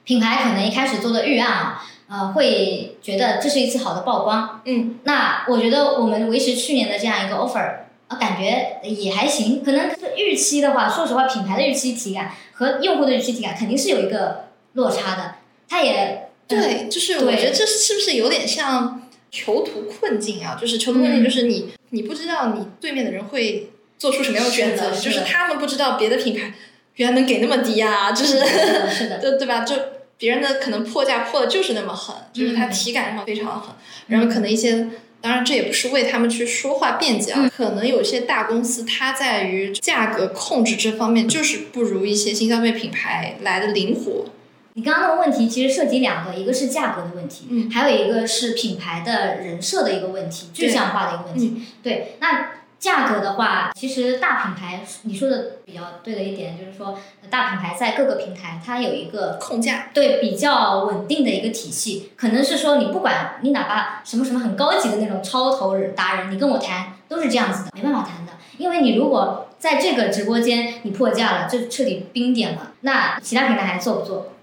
[0.03, 4.61] 品牌可能一开始做的预案啊，呃，会觉得这是一次好的曝光。
[4.65, 7.75] 嗯，那我觉得我们维持去年的这样一个 offer，
[8.09, 9.63] 呃，感觉也还行。
[9.63, 15.35] 可能这个预期的话，说实话，品牌的预期体感和用户的预期体感肯定是有一个落差的。
[15.69, 20.57] 它也对，就是我觉得这是不是有点像囚徒困境啊？
[20.59, 26.53] 就是囚徒困境，嗯就是你、你不知道你对面的人会做出什么样的选择，就是他们不知道别的品牌
[26.95, 29.61] 原来能给那么低啊，就是是的，是的，对 对吧？
[29.63, 29.75] 就
[30.21, 33.75] 别人的可能破价破的就是那么狠，就是它嗯体感上非常狠，
[34.07, 34.87] 然后可能一些。
[35.23, 37.51] 当然，这也不是为他们去说话辩解嗯啊。
[37.55, 44.25] 可能有些大公司，它在于价格控制这方面，就是不如一些新消费品牌来的灵活。
[44.73, 51.65] 你刚刚那个问题其实涉及两个，一个是价格的问题，嗯还有一个是品牌的人设的一个问题，具象化的一个问题。
[51.83, 56.97] 对，那价格的话，其实大品牌你说的比较对的一点就是说，
[57.29, 74.33] 大品牌在各个平台它有一个控价，对比较稳定的一个体系，可能是说你不管你哪怕什么什么很高级的那种超头达人，你跟我谈都是这样子的，没办法谈的，因为你如果在这个直播间你破价了，就彻底冰点了，那其他平台还做不做？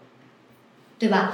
[0.97, 1.32] 对吧？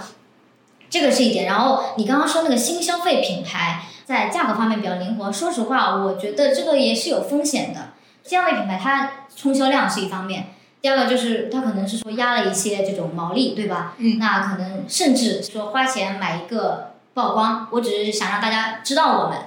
[0.88, 1.44] 这个是一点。
[1.44, 7.90] 然后你刚刚说那个新消费品牌在价格方面比较灵活，说实话，我觉得这个也是有风险的。
[8.22, 10.46] 新消费品牌它冲销量是一方面，
[10.80, 13.94] 第二个就是它可能是说压了一些这种毛利，对吧？
[13.98, 19.38] 嗯那可能甚至说花钱买一个曝光，我只是想让大家知道我们。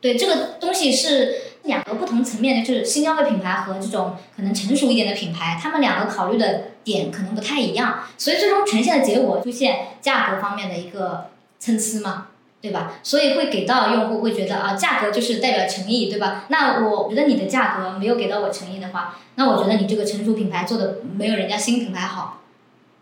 [0.00, 12.26] 对这个东西是两个不同层面的，就是新消费品牌和这种可能成熟一点的品牌，他们两个考虑的点可能不太一样，所以最终呈现的结果出现价格方面的一个参差嘛，
[12.64, 12.98] 对吧？
[13.02, 16.46] 所以会给到用户会觉得啊，价格就是代表诚意，对吧？
[16.48, 22.40] 那我觉得你的价格没有给到我诚意的话，那我觉得你这个成熟品牌做的没有人家新品牌好。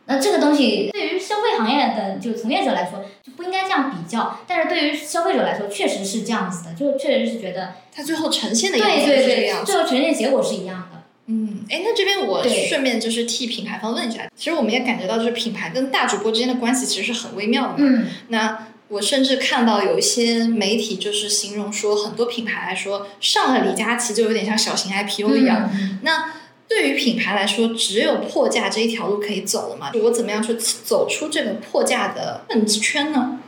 [0.06, 9.72] 那这个东西对于消费行业的就从业者来说就不应该这样比较，但是对于消费者来说确实是这样子的，就确实是觉得它最后呈现的对样子对对是这个样，子。
[9.72, 11.02] 最后呈现结果是一样的。
[11.26, 17.76] 嗯，哎，那这边我顺便就是替品牌方问一下，其实我们也感觉到，就是品牌跟大主播之间的关系其实是很微妙的嘛。
[17.78, 25.70] 嗯那我甚至看到有一些媒体就是形容说，很多品牌来说，上了李佳琦就有点像小型 IPO 一样。
[25.72, 26.32] 嗯那
[26.68, 29.90] 对于品牌来说，只有破价这一条路可以走了嘛？
[30.04, 33.38] 我怎么样去走出这个破价的混圈呢？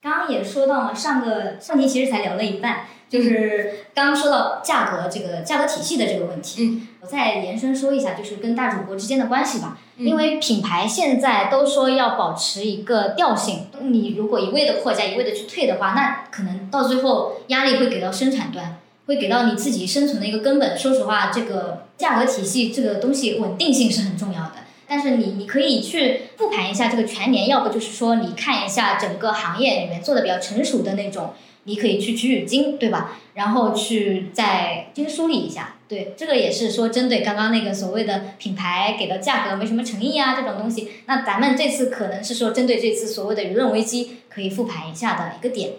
[0.00, 6.62] 刚刚也说到了，上个上期其实才聊了一半，就是刚刚说到价格这个价格体系的这个问题。
[6.64, 9.78] 嗯，我再延伸说一下，就是跟大主播之间的关系吧。
[9.96, 20.76] 嗯因为品牌现在都说要保持一个调性，你如果一味的扩价，一味的去退的话，那可能到最后压力会给到生产端，会给到你自己生存的一个根本。
[20.76, 24.54] 说实话，这个价格体系这个东西稳定性是很重要的。
[24.88, 31.34] 但是你你可以去复盘一下这个全年，要不就是说你看一下整个行业里面做的比较成熟的那种，
[31.64, 33.18] 你可以去取取经，对吧？
[33.34, 35.74] 然后去再精梳理一下。
[35.86, 45.72] 对，这个也是说针对刚刚那个所谓的品牌给的价格没什么诚意啊这种东西，那咱们这次可能是说针对这次所谓的舆论危机可以复盘一下的一个点。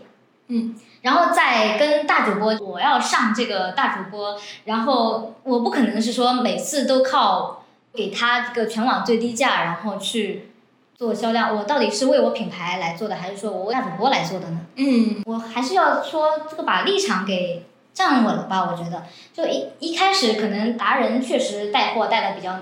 [0.48, 10.50] 嗯，然后再跟大主播，我要上这个大主播，然后我不可能是说每次都靠给他这个全网最低价，然后去
[10.98, 11.56] 做销量。
[11.56, 14.62] 我到底是为我品牌来做的，还是说我为大主播来做的呢？
[14.76, 18.70] 嗯我还是要说这个把立场给站稳了吧。
[18.70, 22.58] 我觉得，就一一开始可能达人确实带货带的比较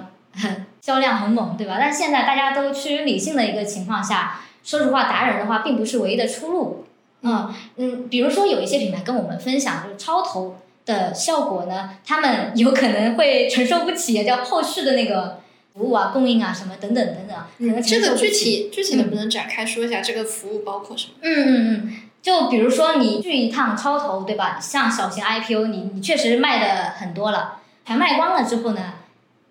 [0.82, 1.78] 销量很猛，对吧？
[1.80, 6.86] 但现在大家都趋于理性的一个情况下，说实话，达人的话并不是唯一的出路。
[7.22, 15.40] 嗯嗯，比如说有一些品牌跟我们分享，就是超投的效果呢，他们有可能会承受不起，叫后续的那个
[15.74, 20.02] 服务啊、供应啊什么等等等等，这个具体具体能不能展开说一下？
[20.02, 21.14] 这个服务包括什么？
[21.22, 24.60] 嗯嗯嗯，就比如说你去一趟超投，对吧？
[24.62, 27.56] 像小型 IPO，你你确实卖的很多了，
[27.88, 28.94] 全卖光了之后呢，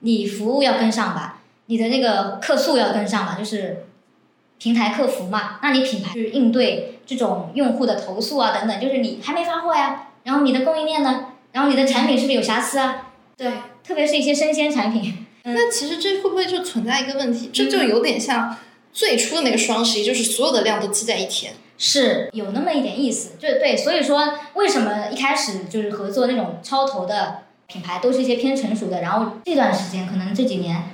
[0.00, 3.86] 你服务要跟上吧，你的那个客诉要跟上吧，就是
[4.58, 5.58] 平台客服嘛。
[5.60, 13.08] 那你品牌去应对这种用户的投诉啊等等，就是你还没发货呀，然后你的供应链呢，然后你的产品是不是有瑕疵啊？
[13.36, 13.50] 对，
[13.82, 15.26] 特别是一些生鲜产品。
[15.44, 17.50] 那其实这会不会就存在一个问题？
[17.52, 18.56] 这就有点像
[18.92, 21.54] 最初的那个双十一，就是所有的量都积在一天。
[21.78, 30.90] 是有那么一点意思，就对，所以说为什么一开始就是合作那种超头的品牌都是一些偏成熟的，然后这段时间可能这几年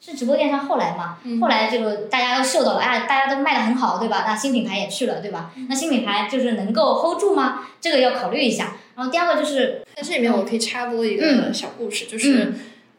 [0.00, 4.24] 是直播电商后来嘛，嗯后来这个大家都嗅到了，哎，大家都卖的很好，对吧？
[4.26, 5.52] 那新品牌也去了，对吧？
[5.68, 7.66] 那新品牌就是能够 hold 住吗？
[7.78, 8.76] 这个要考虑一下。
[8.96, 12.54] 然后第二个就是，在这里面我可以插播一个嗯小故事，就是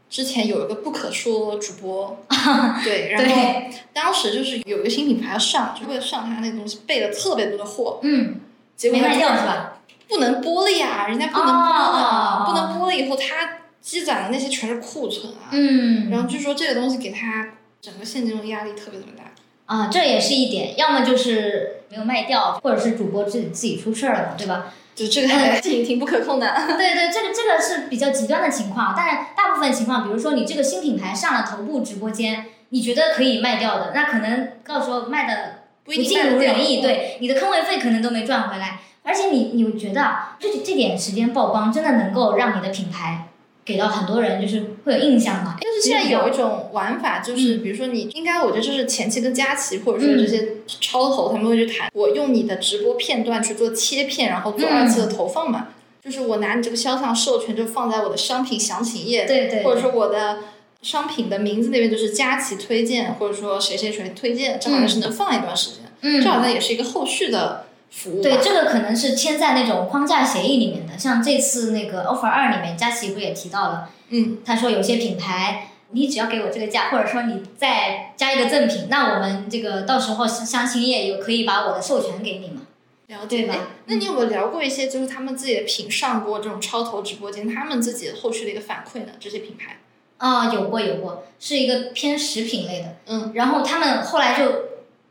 [0.09, 2.25] 之前有一个不可说主播，
[2.83, 8.35] 对，然后，当时就是有一个新品牌要上，就为了上他那个东西备了特别多的货，嗯，
[8.75, 9.79] 结果没卖掉是吧？
[10.07, 17.49] 不能播了呀，人家不能播了，哦不能播了以后，他积攒的那些全是库存啊，嗯，然后据说这个东西给他
[17.81, 19.23] 整个现金流压力特别特别大。
[19.65, 24.73] 啊，这也是一点，要么就是没有卖掉，或者是主播自己自己出事儿了，对吧？
[24.95, 26.53] 就这个还 挺挺不可控的。
[26.77, 43.27] 对对，这个这个是比较极端的情况，但是大部分情况，比如说你这个新品牌上了头部直播间，你觉得可以卖掉的，那可能到时候卖的不尽如人意，对，你的坑位费可能都没赚回来，而且你你觉得啊，这这点时间曝光真的能够让你的品牌
[43.65, 45.57] 给到很多人就是会有印象嘛？
[45.59, 55.69] 但是现在有一种玩法，就是比如说你应该，我觉得就是前期跟佳琪或者说这些超头他们会去谈，我用你的直播片段去做切片，然后做二次的投放嘛。
[56.03, 60.37] 就是我拿你这个肖像授权就放在我的商品详情页，对对，或者说我的
[60.83, 66.21] 商品的名字那边就是佳琪推荐，或者说谁谁谁推荐，这好像是能放一段时间，嗯。
[66.23, 68.21] 这好像也是一个后续的服务。
[68.21, 82.61] 对，这个可能是签在那种框架协议里面的，像这次那个 offer 二里面，佳琪不也提到了，嗯，他说有些品牌，你只要给我这个价，或者说你再加一个赠品，那我们这个到时候相亲页有可以把我的授权给你嘛？
[83.07, 89.11] 了解对吧哎那你有没有聊过一些就是他们自己的品上过这种超投直播间，他们自己后续的一个反馈呢？
[89.19, 89.77] 这些品牌，
[90.17, 94.51] 啊、有过有过，是一个偏食品类的，嗯，然后他们后来就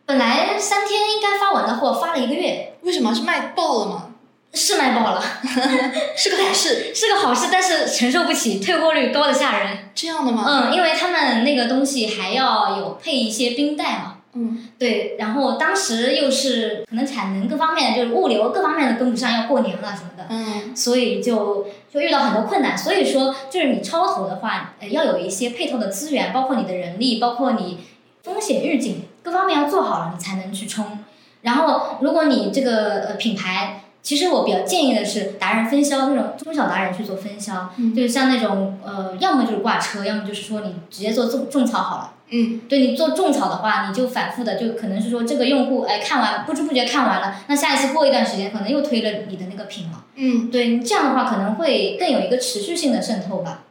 [0.07, 4.11] 本来三天应该发完的货，发了一个月，为什么是卖爆了吗？
[4.53, 5.21] 是卖爆了，
[6.15, 9.91] 是个好事， 是个好事，但是承受不起，退货率高的吓人。
[9.95, 10.45] 这样的吗？
[10.47, 14.19] 嗯，因为他们那个东西还要有配一些冰袋嘛。
[14.37, 22.77] 嗯对，然后当时又是可能产能各方面，就是物流各方面的跟不上，要过年了什么的，嗯所以就就遇到很多困难。
[22.77, 27.79] 所以说，就是你超投的话，呃，要有一些配套的资源，包括你的人力，包括你
[28.23, 31.01] 风险预警各方面要做好了，你才能去冲。
[31.43, 42.11] 然后，如果你这个呃品牌，其实我比较建议的是达人分销那种中小达人去做分销，嗯就是像那种呃，要么就是挂车，要么就是说你直接做种种草好了。
[42.31, 50.05] 嗯对你做种草的话，你就反复的，就可能是说这个用户哎看完不知不觉看完了，那下一次过一段时间可能又推了你的那个品了。
[50.17, 53.65] 嗯，对你这样的话可能会更有一个持续性的渗透吧，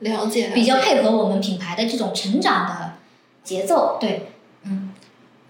[0.00, 2.92] 了解，比较配合我们品牌的这种成长的
[3.44, 3.98] 节奏。
[4.00, 4.30] 对，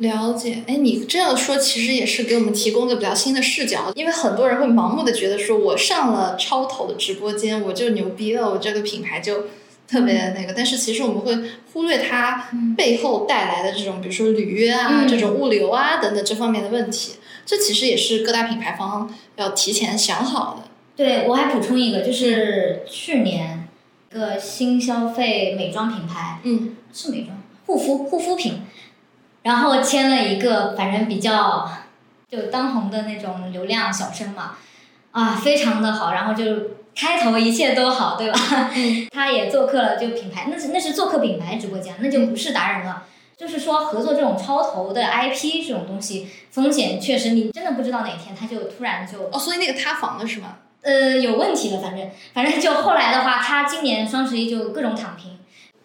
[0.00, 9.44] 了解，哎，你这样说其实也是给我们提供个比较新的视角，因为很多人会盲目的觉得说，我上了超投的直播间，我就牛逼了，我这个品牌就
[9.86, 10.54] 特别那个。
[10.54, 12.48] 但是其实我们会忽略它
[12.78, 17.16] 背后带来的这种，比如说履约啊、这种物流啊等等这方面的问题。
[17.44, 20.70] 这其实也是各大品牌方要提前想好的。
[20.96, 23.68] 对，我还补充一个，就是去年
[24.10, 28.62] 一个新消费美妆品牌，嗯，是美妆护肤护肤品。
[29.42, 31.70] 然后签了一个，反正比较
[32.30, 34.56] 就当红的那种流量小生嘛，
[35.12, 36.12] 啊，非常的好。
[36.12, 36.44] 然后就
[36.94, 38.38] 开头一切都好，对吧？
[39.10, 43.04] 他也做客了就品牌，那是那是做客品牌直播间，那就不是达人了。
[43.36, 50.56] 就是说合作这种超投的 IP 这种东西，风险确实你真的不知道哪天他就突然就哦，所以那个塌房了是吗？
[50.82, 55.38] 呃，有问题了，反正反正就后来的话，他今年双十一就各种躺平。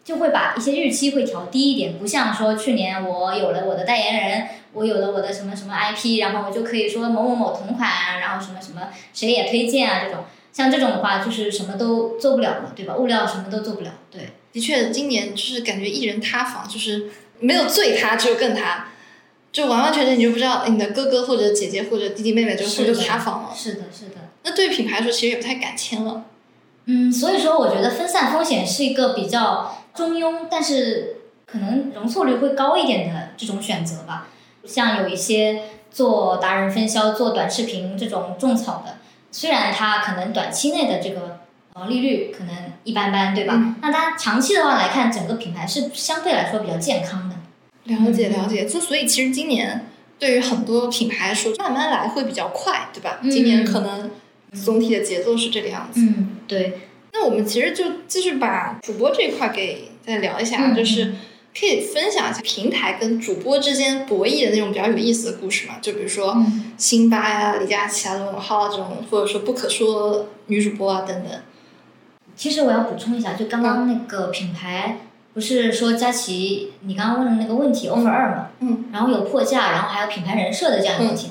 [0.05, 12.95] 就会把一些日期会调低一点，不像说去年我有了我的代言人，我有了我的什么什么 IP，然后我就可以说某某某同款啊，然后什么什么谁也推荐啊这种，像这种的话就是什么都做不了了，对吧？
[12.95, 14.29] 物料什么都做不了，对。
[14.53, 18.89] 的确，今年就是感觉艺人塌房，就是没有最塌，只有更塌，
[19.51, 23.49] 就完完全全你就不知道你的哥哥或者姐姐或者弟弟妹妹就就塌房了。
[23.55, 24.17] 是的，是的。
[24.43, 26.25] 那对于品牌来说，其实也不太敢签了。
[26.85, 29.74] 嗯，所以说我觉得分散风险是一个比较。
[29.95, 31.15] 中庸，但是
[31.45, 34.27] 可能容错率会高一点的这种选择吧。
[34.65, 38.97] 像有一些做达人分销、做短视频这种种草的，
[39.31, 41.39] 虽然它可能短期内的这个
[41.73, 43.75] 毛利率可能一般般，对吧？
[43.81, 47.35] 那它长期的话来看，整个品牌是相对来说比较健康的。
[47.83, 49.87] 了解了解，就所以其实今年
[50.17, 53.19] 对于很多品牌来说，慢慢来会比较快，对吧？
[53.21, 54.09] 今年可能
[54.51, 56.01] 总体的节奏是这个样子。
[56.01, 56.84] 嗯，对。
[57.17, 61.13] 那我们其实就继续把主播这一块给再聊一下，就是
[61.57, 65.75] 可以分享一下平台跟主播之间博弈的那种比较有意思的故事嘛？
[65.81, 66.35] 就比如说
[66.75, 71.31] 辛巴呀、李佳琦啊、罗永浩这种，或者说不可说女主播啊等等。
[72.35, 74.97] 其实我要补充一下，就刚刚那个品牌
[75.33, 78.49] 不是说佳琦你刚刚问的那个问题 offer 二嘛？
[78.59, 78.85] 嗯。
[78.91, 81.29] 然后有破价，然后还有品牌人设的这样的问题。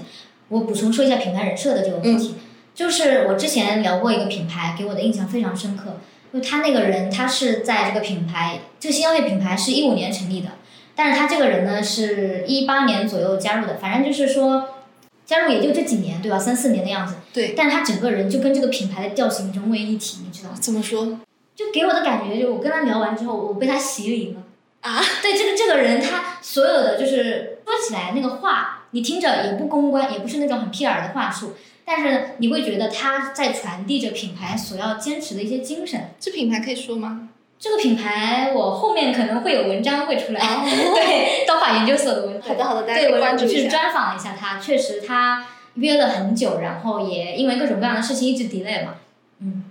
[0.48, 2.36] 我补充说一下品牌人设的这个问题。
[2.74, 6.00] 就是我之前聊过一个品牌，给我的印象非常深刻。
[6.32, 10.48] 就他那个人，他是在这个品牌，这个新消费品牌是一五年成立的，
[10.96, 14.70] 但是他这个人呢是一八年左右加入的，反正就是说
[15.24, 16.36] 加入也就这几年，对吧？
[16.36, 17.14] 三四年的样子。
[17.32, 17.54] 对。
[17.56, 20.56] 但他整个人就跟这个品牌的调性融为一体，你知道吗？
[20.60, 21.20] 怎么说？
[21.54, 24.42] 就给我的感觉，就我跟他聊完之后，我被他洗礼了。
[24.80, 25.00] 啊？
[25.22, 31.54] 对，这个这个人，他所有的就是说起来那个话，你听着也不公关，也不是那种很屁耳的话术。
[31.84, 36.10] 但是你会觉得他在传递着品牌所要坚持的一些精神。
[36.18, 37.28] 这品牌可以说吗？
[37.58, 40.40] 这个品牌我后面可能会有文章会出来。
[40.64, 42.42] 对，刀法研究所的文。
[42.42, 43.54] 好的好的，大家关注一下。
[43.54, 48.96] 去专访了一下他，确实他约了很久，然后也因为各种各样的事情一直 delay 嘛。
[49.40, 49.64] 嗯。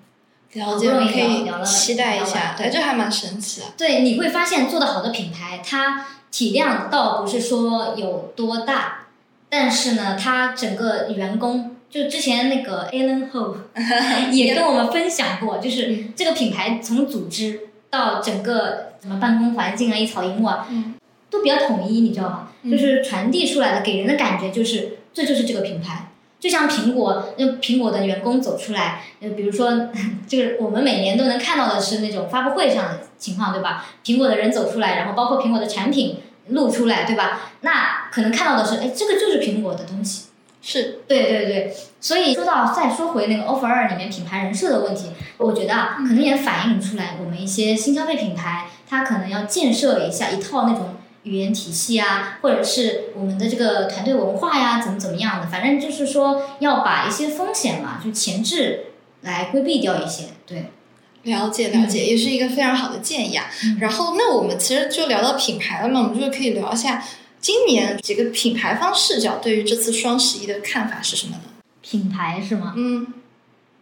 [0.54, 2.56] 了解，可以期待一下。
[2.58, 3.68] 对，这还蛮神奇的。
[3.76, 9.08] 对，你会发现做的好的品牌，它体量倒不是说有多大，
[9.50, 11.73] 但是呢，它整个员工。
[11.94, 13.56] 就之前那个 Alan Ho
[14.34, 20.68] 也跟我们分享过，就是这个品牌从组织到整个什么办公环境啊、一草一木啊，
[21.30, 22.48] 都比较统一，你知道吗？
[22.72, 26.10] 就是传递出来的给人的感觉就是，这就是这个品牌。
[26.40, 29.90] 就像苹果，那苹果的员工走出来，呃，比如说
[30.28, 33.86] 就是我们每年都能看到的是那种发布会上的情况，对吧？
[34.04, 36.18] 苹果的人走出来，然后包括苹果的产品
[36.48, 37.52] 露出来，对吧？
[37.62, 40.23] 那可能看到的是，哎，这个就是苹果的东西。
[40.66, 58.86] 是对对对，所以说到再说回那个 offer 二里面品牌人设的问题，我觉得啊，可能也反映出来我们一些新消费品牌，它可能要建设一下一套那种语言体系啊，或者是我们的这个团队文化呀，怎么怎么样的，反正就是说要把一些风险嘛，就前置
[59.20, 60.28] 来规避掉一些。
[60.48, 60.72] 对，
[61.24, 63.48] 了解了解，也是一个非常好的建议啊。
[63.82, 67.04] 然后那我们其实就聊到品牌了嘛，我们就可以聊一下。
[67.44, 71.42] 今年几个品牌方视角对于这次双十一的看法是什么呢？
[71.82, 72.74] 品牌是吗？
[72.78, 73.06] 嗯，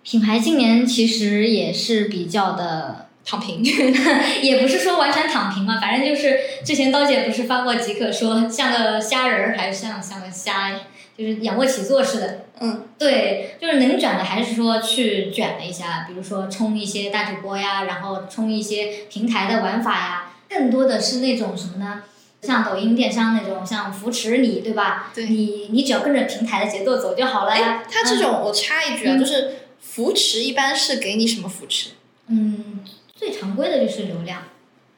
[0.01, 3.63] 品牌今年其实也是比较的躺平，
[4.41, 10.71] 也不是说完全躺平嘛，反正就是之前刀姐不是发过即可说像个虾仁儿，还是像像个虾，
[11.15, 12.45] 就是仰卧起坐似的。
[12.61, 22.01] 嗯，对，就是能卷的还是说去卷了一下，比如说冲一些大主播呀，然后冲一些平台的玩法呀，更多的是那种什么呢？
[22.41, 25.11] 像抖音电商那种，像扶持你，对吧？
[25.13, 25.27] 对。
[25.27, 27.83] 你你只要跟着平台的节奏走就好了呀。
[27.89, 31.91] 他这种我插一句啊，就是扶持一般是给你什么扶持？
[32.27, 32.79] 嗯，
[33.15, 34.43] 最常规的就是流量。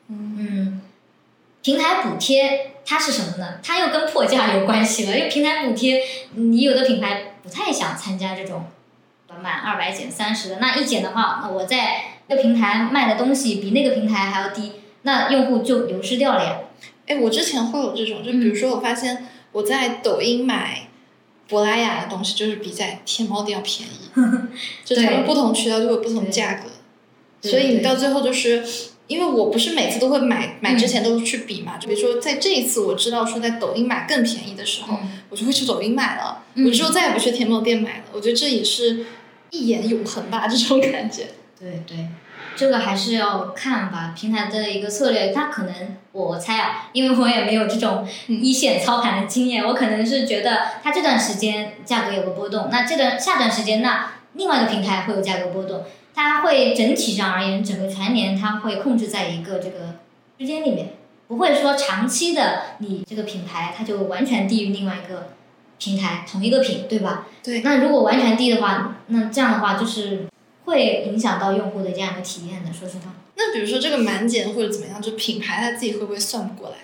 [0.08, 0.82] 嗯。
[1.62, 3.60] 平台补贴它是什么呢？
[3.64, 5.18] 它又跟破价有关系了。
[5.18, 6.02] 因为平台补贴，
[6.36, 8.66] 你有的品牌不太想参加这种
[9.42, 14.74] 满二百减三十的，那一减的话，那我在这个平台卖的东西比那个平台还要低，
[15.04, 16.60] 那用户就流失掉了呀。
[17.08, 20.90] 哎，我之前会有这种，就比如说我发现我在抖音买
[21.48, 24.10] 珀莱雅的东西，就是比在天猫店要便宜，
[24.86, 28.64] 就是他们不同渠道就有不同的价格，所以你到最后就是。
[29.06, 31.78] 因为我不是每次都会买，买之前都去比嘛。
[31.78, 34.98] 就比如说，在这一次我知道说在抖音买更便宜的时候，
[35.30, 36.42] 我就会去抖音买了。
[36.56, 38.06] 我之后再也不去天猫店买了。
[38.14, 39.06] 我觉得这也是
[39.52, 41.28] 一眼永恒吧，这种感觉。
[41.60, 42.08] 对对，
[42.56, 45.32] 这个还是要看吧，平台的一个策略。
[45.32, 45.74] 它可能
[46.12, 55.84] 我猜啊，因为我也没有这种一线操盘的经验，我可能是觉得它这段时间价格有个波动，那这段下段时间那另外一个平台会有价格波动。
[56.16, 59.96] 它会整体上而言，整个全年它会控制在一个这个
[60.38, 60.94] 区间里面，
[61.28, 65.30] 不会说长期的你这个品牌它就完全低于另外一个
[65.80, 67.26] 平台同一个品，对吧？
[67.44, 67.62] 对。
[67.62, 70.28] 那如果完全低的话，那这样的话就是
[70.66, 72.72] 会影响到用户的这样一个体验的。
[72.72, 73.14] 说实话。
[73.36, 76.76] 那比如说这个满减或者怎么样，就品牌它自己会不会算不过来？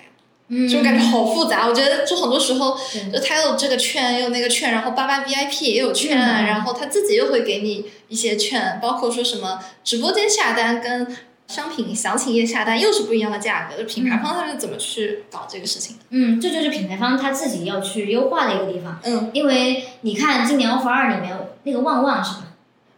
[0.51, 2.75] 嗯就感觉好复杂，我觉得就很多时候，
[3.13, 11.15] 就他有这个券，有那个券，然后八八 VIP 也有券，然后他自己又会给你一些券，包括说什么直播间下单跟
[11.47, 16.03] 商品详情页下单又是不一样的价格，就品牌方他是怎么去搞这个事情的？
[16.09, 18.99] 嗯，这就是品牌方他自己要去优化的一个地方。
[19.03, 22.47] 嗯，因为你看今年 offer 二里面那个旺旺是吧？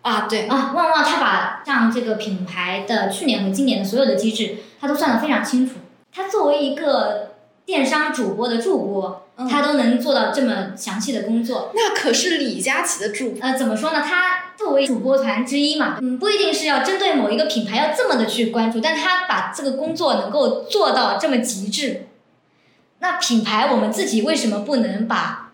[0.01, 5.75] 啊，对啊，旺旺他把像这个品牌的去年和今年的所有的机制，他都算得非常清楚。
[6.11, 7.33] 他作为一个
[7.65, 13.41] 电商主播的助播，他都能做到这么详细的工作，那可是李佳琦的助播。
[13.41, 14.01] 呃，怎么说呢？
[14.01, 22.07] 他作为主播团之一嘛，嗯，不一定是要针对某一个品牌要这么的去关注，但他把这个工作能够做到这么极致，
[22.99, 25.53] 那品牌我们自己为什么不能把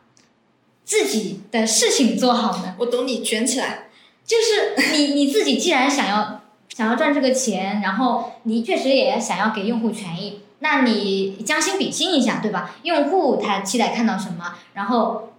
[0.83, 2.75] 自己的事情做好呢？
[2.79, 3.86] 我懂你，卷起来，
[4.28, 10.41] 就是你你自己既然想要想要赚这个钱，然后你确实也想要给用户权益。
[10.59, 12.71] 那你将心比心一下，对吧？
[12.84, 14.55] 用户他期待看到什么？
[14.73, 15.30] 然后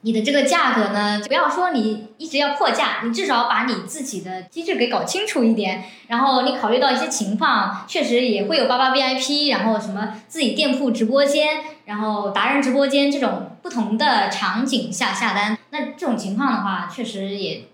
[0.00, 1.22] 你的这个价格呢？
[1.28, 5.84] 不要说你一直要破价，你至少把你自己的机制给搞清楚一点。
[6.08, 15.56] 然后你考虑到一些情况，确实也会有八八 VIP，然后什么自己店铺直播间，然后达人直播间这种不同的场景下下单。
[15.70, 17.64] 那这种情况的话，确实也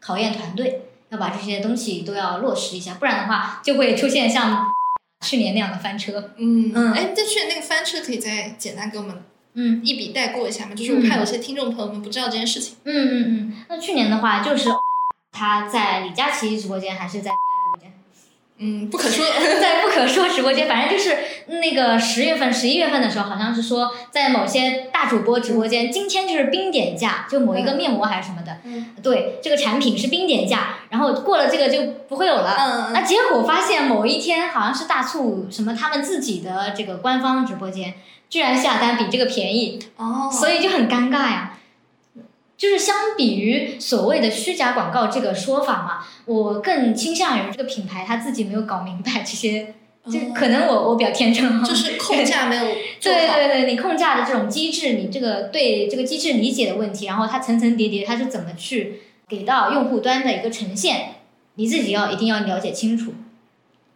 [0.00, 4.66] 考验团队，要把这些东西都要落实一下，不然的话就会出现像。
[5.22, 9.22] 去年那样的翻车，嗯嗯，哎，但去年那个翻车可以再简单给我们
[9.52, 10.74] 嗯一笔带过一下吗？
[10.74, 12.76] 就是我怕有些听众朋友们不知道这件事情。
[12.84, 14.70] 嗯嗯嗯，那去年的话就是
[15.30, 17.30] 他在李佳琦直播间还是在。
[18.62, 19.24] 嗯，不可说，
[19.58, 28.58] 在不可说直播间，反正就是那个十月份、十一月份的时候，好像是说在某些大主播直播间，今天就是冰点价，就某一个面膜还是什么的，
[29.02, 32.54] 对，这个产品是冰点价，然后过了这个就不会有了。
[32.58, 37.94] 嗯那结果发现某一天好像是大促什么，他们自己的这个官方直播间
[38.28, 41.49] 居然下单比这个便宜，哦，所以就很尴尬呀。
[42.60, 49.72] 就是相比于所谓的虚假广告这个说法嘛，我更倾向于这个品牌他自己没有搞明白这些，
[50.04, 52.62] 就可能我我比较天真，就是控价没有
[53.00, 61.14] 对对对，你控价的这种机制，你这个对这个机制理解的问题，然后它层层叠叠，它是怎么去给到用户端的一个呈现，
[61.54, 63.14] 你自己要一定要了解清楚，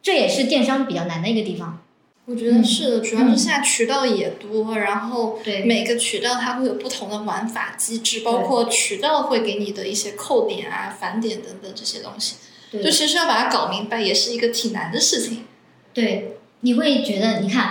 [0.02, 1.83] 这也是电商比较难的一个地方。
[2.26, 12.36] 我觉得是的，主要是现在渠道也多，然后对每个渠道它会有不同的玩法机制，包括渠道会给你的一些扣点啊、返点等等这些东西，
[12.72, 15.44] 就其实要把它搞明白，也是一个挺难的事情。
[15.92, 17.70] 对，你会觉得，你看，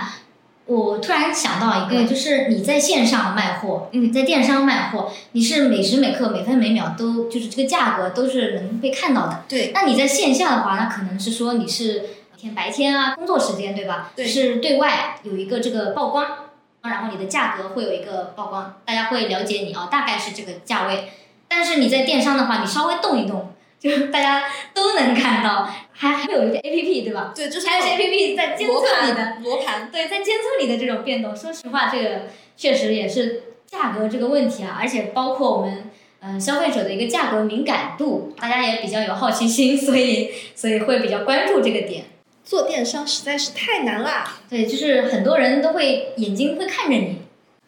[0.66, 9.42] 我突然想到一个，就是你在线上卖货，嗯，在电商卖货，你是每时每刻、每分每秒都就是这个价格都是能被看到的。
[9.48, 12.04] 对，那你在线下的话，那可能是说你是。
[12.44, 14.12] 天白天啊，工作时间对吧？
[14.14, 16.50] 对，是对外有一个这个曝光，
[16.82, 21.08] 然后你的价格会有一个曝光，大家会了解你哦，大概是这个价位。
[21.48, 24.44] 但是你在电商的话，你稍微动一动，就大家
[24.74, 27.32] 都能看到，还还有一个 A P P 对吧？
[27.34, 31.34] 对，就是还有些 A P P 在监测你的罗盘，对，在监测你的这种变动。
[31.34, 32.26] 说实话，这个
[32.58, 35.90] 确实也是价格这个问题啊，而且包括我们
[36.20, 42.04] 嗯消费者的一个价格敏感度，大家也比较有好奇心，所以所以会比较关注这个点。
[42.44, 44.38] 做电商实在是太难啦。
[44.48, 47.18] 对，就是很多人都会眼睛会看着你。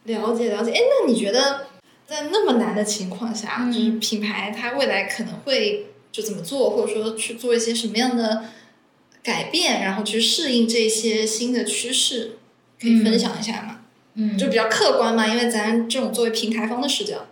[0.04, 1.66] 了解了解，哎，那你觉得
[2.06, 8.44] 在那么难的情况下，就是品牌它未来可能会就怎么做，或者说去做一些什么样的
[9.22, 12.38] 改变，然后去适应这些新的趋势？
[12.80, 13.78] 可以分享一下吗？
[14.14, 17.26] 嗯，就比较客观嘛，因为咱这种作为平台方的视角。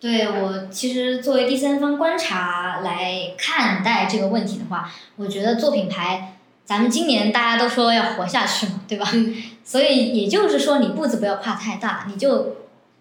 [0.00, 6.35] 对我其实作为第三方观察来看待这个问题的话，我觉得做品牌，
[6.66, 9.08] 咱们今年大家都说要活下去嘛，对吧？
[9.14, 9.34] 嗯
[9.64, 12.56] 所以也就是说，你步子不要跨太大，你就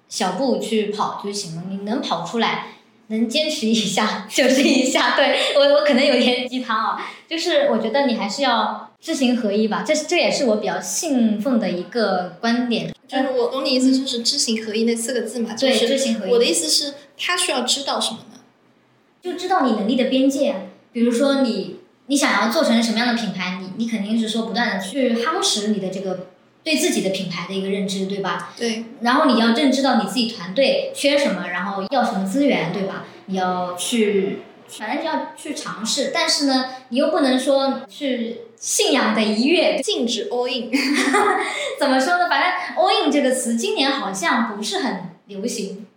[0.08, 1.64] 小步去跑就行了。
[1.70, 2.68] 你能跑出来，
[3.08, 5.16] 能坚持一下就是一下。
[5.16, 9.84] 对我，我可能有点鸡汤啊，就是我觉得你还是要知行合一吧。
[9.86, 12.94] 这这也是我比较信奉的一个观点。
[13.08, 16.32] 就是我懂你意思，就是知行合一那四个字嘛，就对，是知行合一。
[16.32, 18.40] 我的意思是，他需要知道什么呢？
[19.22, 20.62] 就知道你能力的边界啊。
[20.92, 21.74] 比如说你
[22.07, 26.27] 你想要做成什么样的品牌，你你肯定是说不断的去夯实你的这个
[26.64, 28.53] 对自己的品牌的一个认知，对吧？
[28.57, 33.06] 对，然后你要认知到你自己团队缺什么，然后要什么资源，对吧？
[33.26, 40.72] 你要去，反正就要去尝试，但是呢，你又不能说去信仰的一跃，禁止 all in。
[41.80, 42.30] 怎么说呢？
[42.30, 45.88] 反正 all in 这个词今年好像不是很流行，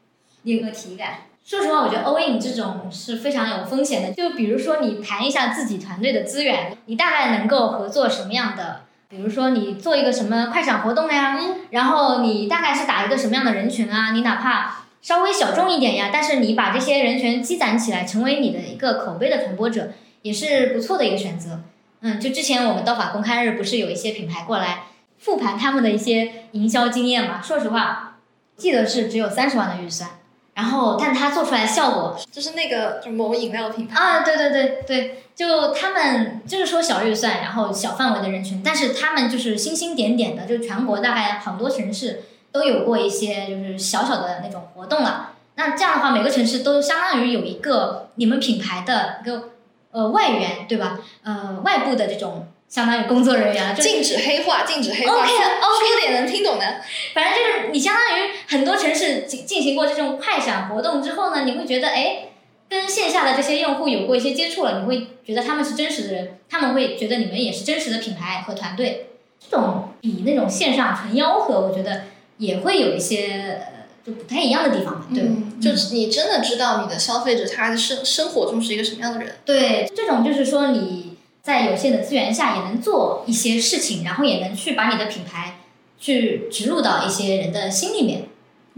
[0.43, 1.27] 你有个体感。
[1.48, 4.12] 说实话，我觉得 all in 这种是非常有风险的。
[4.12, 8.82] 就比如说你盘一下自己团队的资源，你大概能够合作什么样的？
[9.08, 11.38] 比如说你做一个什么快闪活动呀，
[11.70, 14.12] 然后你大概是打一个什么样的人群啊？
[14.12, 21.60] 你哪怕稍微小众一点呀，但是你把这些人群积攒起来，成为你的一个口碑的传播者，也是不错的一个选择。
[22.02, 24.80] 嗯，就之前我们刀法公开日不是有一些品牌过来
[25.16, 27.40] 复盘他们的一些营销经验嘛？
[27.40, 28.18] 说实话，
[28.58, 30.10] 记得是只有三十万的预算，
[30.59, 45.30] 然后但他做出来的效果就是那个就某饮料品牌，啊，对对对对，就他们就是说小预算，然后小范围的人群，但是他们就是星星点点的，就全国大概很多城市都有过一些就是小小的那种活动了。
[45.55, 49.51] 那这样的话，每个城市都相当于有一个你们品牌的一个
[49.93, 50.98] 呃外援，对吧？
[51.22, 56.81] 呃，外部的这种相当于工作人员禁止黑化，禁止黑化，OK，说 OK 说点能听懂的。
[57.15, 62.28] 反正就是你相当于很多城市进进行过这种快闪活动之后呢，你会觉得哎，
[62.69, 69.07] 跟线下的这些用户有过一些接触了，你会觉得他们是真实的人，他们会觉得你们也是真实的品牌和团队。
[69.40, 72.03] 这种比那种线上纯吆喝，我觉得
[72.36, 75.23] 也会有一些呃就不太一样的地方吧，对
[75.61, 79.36] 就是你真的知道你的消费者他的生生活中是一个什么样的人。
[79.47, 81.07] 对，这种就是说你
[81.48, 85.60] 在有限的资源下也能做一些事情，然后也能去把你的品牌
[85.98, 88.24] 去植入到一些人的心里面。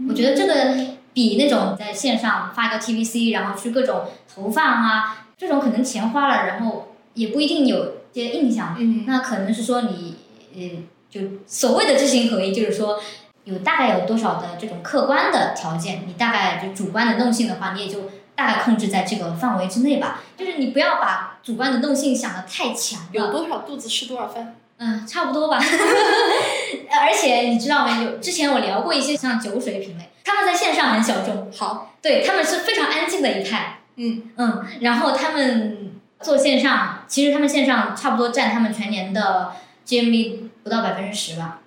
[0.07, 0.77] 我觉得这个
[1.11, 4.03] 比那种在线上发一个 TVC，然后去各种
[4.33, 8.73] 投放啊，这种可能钱花了，然后也不一定有一些印象。
[8.79, 10.15] 嗯那可能是说你
[10.55, 10.61] 呃，
[11.09, 12.97] 就所谓的知行合一，就是说
[13.43, 18.09] 有大概有多少的这种客观的条件，你大概就主观能动性的话，你也就
[18.47, 20.21] 大概控制在这个范围之内吧。
[20.37, 23.09] 就是你不要把主观能动性想的太强了。
[23.11, 24.55] 有多少肚子吃多少饭。
[24.77, 25.59] 嗯，差不多吧。
[26.89, 28.17] 而且你知道没有？
[28.17, 33.77] 之前我聊过一些像酒水品类，他们在线上很小众，好，对他们是非常安静的一派。
[33.97, 39.51] 嗯嗯，然后他们做线上，其实他们线上差不多占他们全年的
[39.85, 41.59] GMV 不到百分之十吧，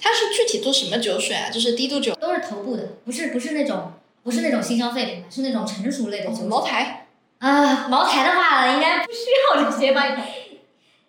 [0.00, 1.48] 他是具体做什么酒水啊？
[1.50, 3.92] 就是低度酒、都是头部的，不是不是那种
[4.26, 7.06] 不是那种新消费品牌，是那种成熟类的酒茅台。
[7.38, 7.86] 啊。
[7.86, 9.18] 茅台的话应该不需
[9.54, 10.04] 要这些吧，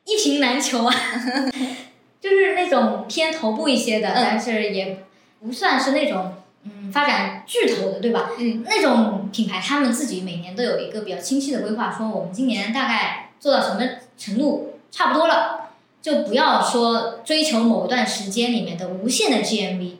[0.05, 0.93] 一瓶难求啊。
[2.21, 5.03] 就是那种偏头部一些的，嗯但是也
[5.39, 6.31] 不算是那种
[6.63, 8.29] 嗯发展巨头的，对吧？
[8.37, 13.81] 嗯那种品牌，他们自己每年都有一个比较清晰的规划，说我们今年大概做到什么
[14.15, 15.69] 程度，差不多了，
[16.03, 19.93] 就不要说追求某一段时间里面的无限的 GMV。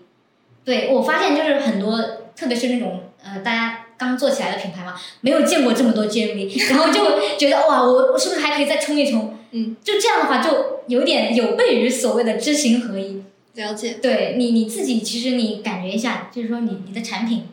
[0.63, 1.99] 对我发现就是很多，
[2.35, 9.37] 特别是那种呃大家刚做起来的品牌嘛，没有见过这么多 GMV， 然后就觉得哇，我我是不是还可以再冲一冲？
[9.51, 13.23] 嗯，就这样的话，就有点有悖于所谓的知行合一。
[13.55, 13.97] 了解。
[14.01, 17.43] 对你你自己，其实你感觉一下，就是说你你的产品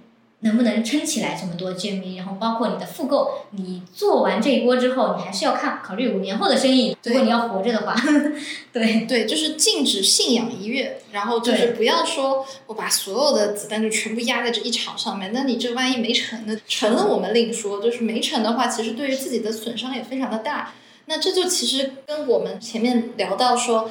[0.45, 6.95] 能不能撑起来这么多 GMV，然后包括你的复购，你做完这一波之后，你还是要看考虑五年后的生意。
[7.03, 7.97] 如果你要活着的话，
[8.71, 16.55] 对对，就是禁止信仰一跃，然后就是不要说我把所有的子弹就全部压在这一场上面，那你这万一没成呢？
[16.69, 20.75] 成了我们另说，就是没成的话，其实对于自己的损伤也非常的大。
[21.07, 23.91] 那这就其实跟我们前面聊到说，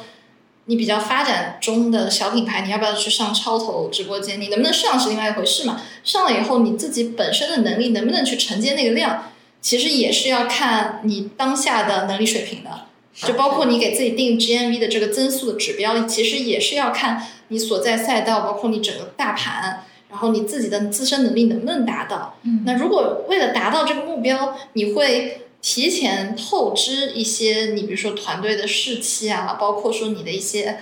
[0.66, 4.40] 你比较发展中的小品牌，你要不要去上超投直播间？
[4.40, 5.82] 你能不能上是另外一回事嘛？
[6.04, 9.32] 上了以后，你自己本身的能力能不能去承接那个量，
[9.62, 12.70] 其实也是要看你当下的能力水平的。
[13.16, 22.38] 就包括你给自己定 GMV 的这个增速的指标，其实也是要看你所在赛道，包括你整个大盘，然后你自己的自身能力能不能达到。
[22.44, 30.78] 嗯那如果为了达到这个目标，你会提前透支一些你比如说团队的士气啊，包括说你的一些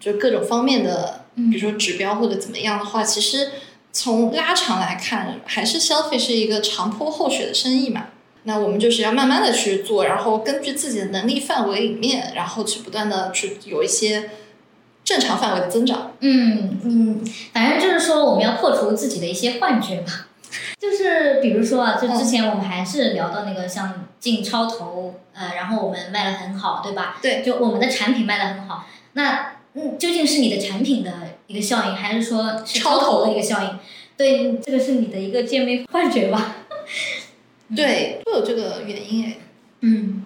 [0.00, 3.50] 就各种方面的，比如说指标或者怎么样的话，其实
[3.92, 8.06] 从拉长来看，还是消费是一个长坡厚雪的生意嘛。
[8.44, 14.30] 那我们就是要慢慢的去做，然后根据自己的能力范围里面，然后去不断的去有一些
[15.04, 16.16] 正常范围的增长。
[16.20, 20.28] 嗯嗯，反正就是说我们要破除自己的一些幻觉吧。
[20.82, 27.20] 就是比如说啊，就之前我们还是聊到那个像进超投，呃，然后我们卖的很好，对吧？
[27.22, 31.12] 对，就我们的产品卖的很好，那嗯，究竟是你的产品的
[31.46, 33.78] 一个效应，还是说是超投的一个效应？
[34.16, 36.56] 对，这个是你的一个见面幻觉吧？
[37.76, 39.36] 对，会有这个原因哎，
[39.82, 40.24] 嗯，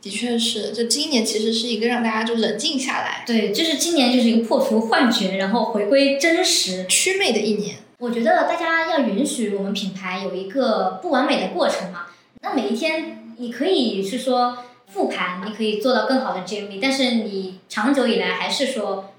[0.00, 6.86] 的确是，就今年其实是一个让大家就冷静下来、对，就是今年就是一个破除幻觉，然后回归真实。
[6.88, 7.76] 祛魅的一年。
[8.00, 12.06] 我觉得大家要允许我们品牌有一个不完美的过程嘛。
[12.40, 14.56] 那每一天你可以是说
[14.86, 19.12] 复盘，你可以做到更好的 GMV，但是你长久以来还是说，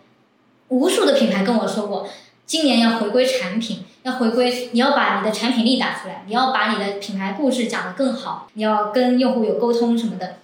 [0.70, 2.10] 无数的品牌跟我说过，
[2.48, 10.38] 今年要回归产品，要回归，你要把你的产品力打出来，你要把你的品牌故事讲得更好，你要跟用户有沟通什么的。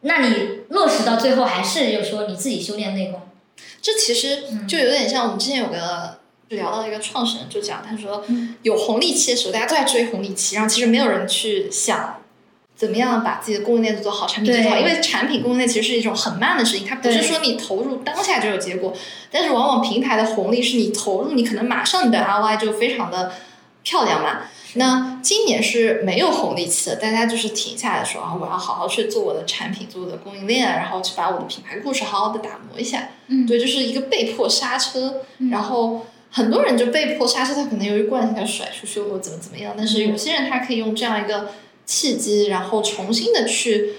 [0.00, 3.20] 那你落实到最后，还是就说你自己修炼内功。
[3.82, 8.54] 这其实就有点像我们之前有个就聊到一个创始人就讲，他说嗯。
[8.62, 12.16] 有红利期的时候，大家都在追红利期，然后其实没有人去想
[12.76, 18.92] 怎么样把自己的供应链做好，产品做好，因为产品供应链其实是一种很慢的事情，它不是说你投入当下就有结果，
[19.30, 23.32] 但是往往平台的红利是你投入，你可能马上你的 ROI 就非常的
[23.82, 24.42] 漂亮嘛。
[24.76, 33.10] 那今年是没有红利期的，大家就是停下来说啊，我要好好去做我的产品，做我的供应链，然后去把我的品牌故事好好的打磨一下。
[33.28, 33.46] 嗯。
[33.46, 35.48] 对，就是一个被迫刹车，嗯。
[35.50, 36.04] 然后
[36.36, 41.52] 很多人就被迫刹车，他可能由于惯性他甩出去或者怎么怎么样，但是有些人他可以用这样一个
[41.86, 43.94] 契机，然后重新的去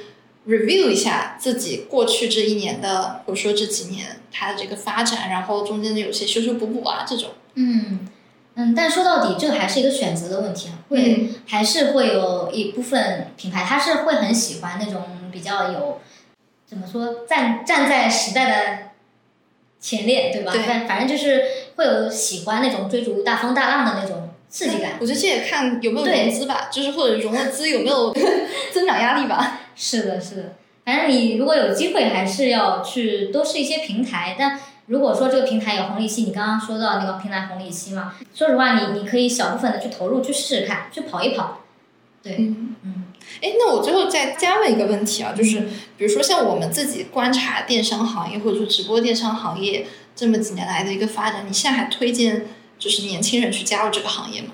[0.45, 7.29] review 一下自己过去这一年的，或者说这几年他的这个发展，然后中间的有些修修补补啊这种。
[7.53, 8.01] 嗯
[8.55, 16.01] 嗯，但说到底，这个还是一个选择的问题啊，会、嗯还是会有一部分品牌，他是会很喜欢那种比较有
[16.65, 18.84] 怎么说站站在时代的
[19.80, 20.52] 前列，对吧？
[20.52, 21.43] 对反反正就是
[21.76, 24.97] 会有喜欢那种追逐大风大浪的那种刺激感。
[24.99, 28.14] 我觉得这也看有没有对融资吧，就是或者融了资有没有
[28.73, 29.61] 增长压力吧。
[29.76, 30.43] 是的，是的。
[30.85, 34.35] 反正你如果有机会，还是要去多试一些平台。
[34.38, 41.61] 但如果说这个平台有红利期，你刚刚说到那个平台红利期嘛，说实话，你你可以小部分的去投入，去试试看，去跑一跑。
[42.23, 42.76] 对，嗯。
[42.84, 43.05] 嗯
[43.41, 45.59] 哎，那我最后再加问一个问题啊，就是
[45.97, 49.85] 比如说像我们自己观察电商行业或者说直播电商行业
[50.15, 52.45] 这么几年来的一个发展，你现在还推荐
[52.79, 54.49] 就是年轻人去加入这个行业吗？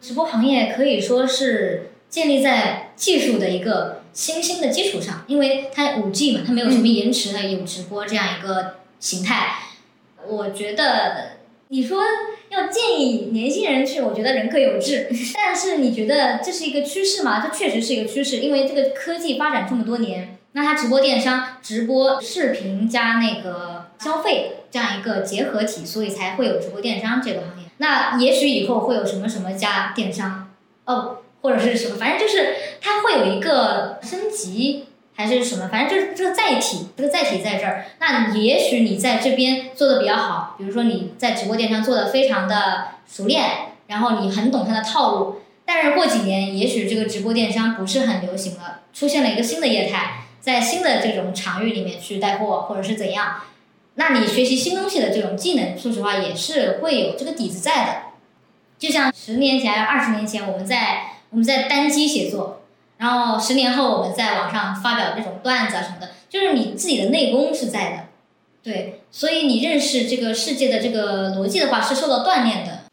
[0.00, 9.54] 直播行业可以说是建立在技术的一个新兴的基础上，因为它五 G 嘛，它没有什么延迟，的有直播这样一个形态。
[10.26, 11.38] 我觉得
[11.68, 12.02] 你说
[12.50, 17.44] 要建议年轻人去，我觉得人各有志， 但是你觉得这是一个趋势吗？
[17.44, 27.68] 这确实是一个趋势，因为这个科技发展这么多年，那它直播电商、直播视频加那个消费这样一个结合体，所以才会有直播电商这个行业。
[27.78, 30.52] 那也许以后会有什么什么加电商，
[30.84, 34.84] 哦，或者是什么，反正就是它会有一个升级
[35.14, 37.84] 还是什么，反正就是这个载体，这个载体在这儿。
[38.00, 43.44] 那也许你在这边做的比较好，比如说你在直播电商做的非常的熟练，
[43.86, 53.42] 然后你很懂它的套路，但是过几年，也许这个直播电商不是很流行了，出现了一个新的业态，在新的这种场域里面去带货，或者是怎样。
[53.94, 57.92] 那你学习新东西的这种技能，说实话也是会有这个底子在的。
[58.76, 62.62] 就像十年前、二十年前，我们在我们在单机写作，
[62.98, 68.04] 然后十年后我们在网上发表这种段子啊什么的，就是你自己的内功是在的，
[68.62, 72.84] 对，所以你认识这个世界的这个逻辑的话是受到锻炼的。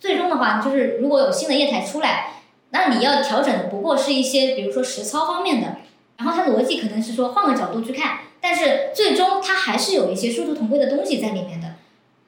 [0.00, 2.34] 最终的话，就是如果有新的业态出来，
[2.70, 5.78] 那你要调整的不过是一些，比如说实操方面的，
[6.16, 11.74] 然后它逻辑可能是说换个角度去看，但是最终它还是有一些殊途同归的东西在里面的，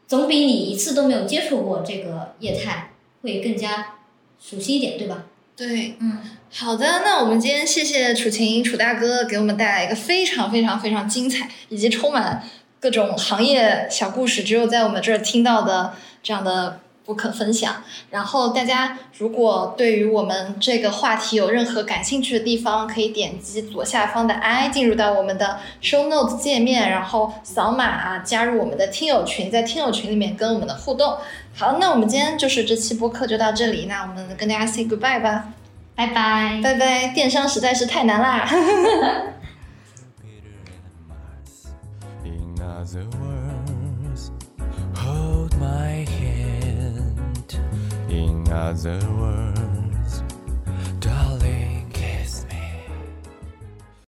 [0.08, 2.90] 总比你一次都没有接触过这个业态
[3.22, 3.98] 会更加
[4.40, 5.26] 熟悉一点，对吧？
[5.60, 6.16] 对，嗯，
[6.50, 12.42] 好的，那我们今天谢谢楚晴楚大哥给我们带来一个非常非常非常精彩以及充满
[12.80, 15.92] 各种行业小故事，只有在我们这儿听到的
[16.22, 16.80] 这样的
[17.10, 17.82] 不可分享。
[18.10, 31.16] 然后大家如果对于我们这个话题有任何感兴趣的地方，可以点击左下方的 i 进入到我们的 show notes 界面，然后扫码、啊、加入我们的听友群，在听友群里面跟我们的互动。
[31.56, 35.46] 好，那我们今天就是这期播客就到这里，那我们跟大家 say goodbye 吧。
[35.96, 36.60] 拜拜。
[36.62, 38.48] 拜拜，电商实在是太难啦。
[48.10, 49.59] in other words.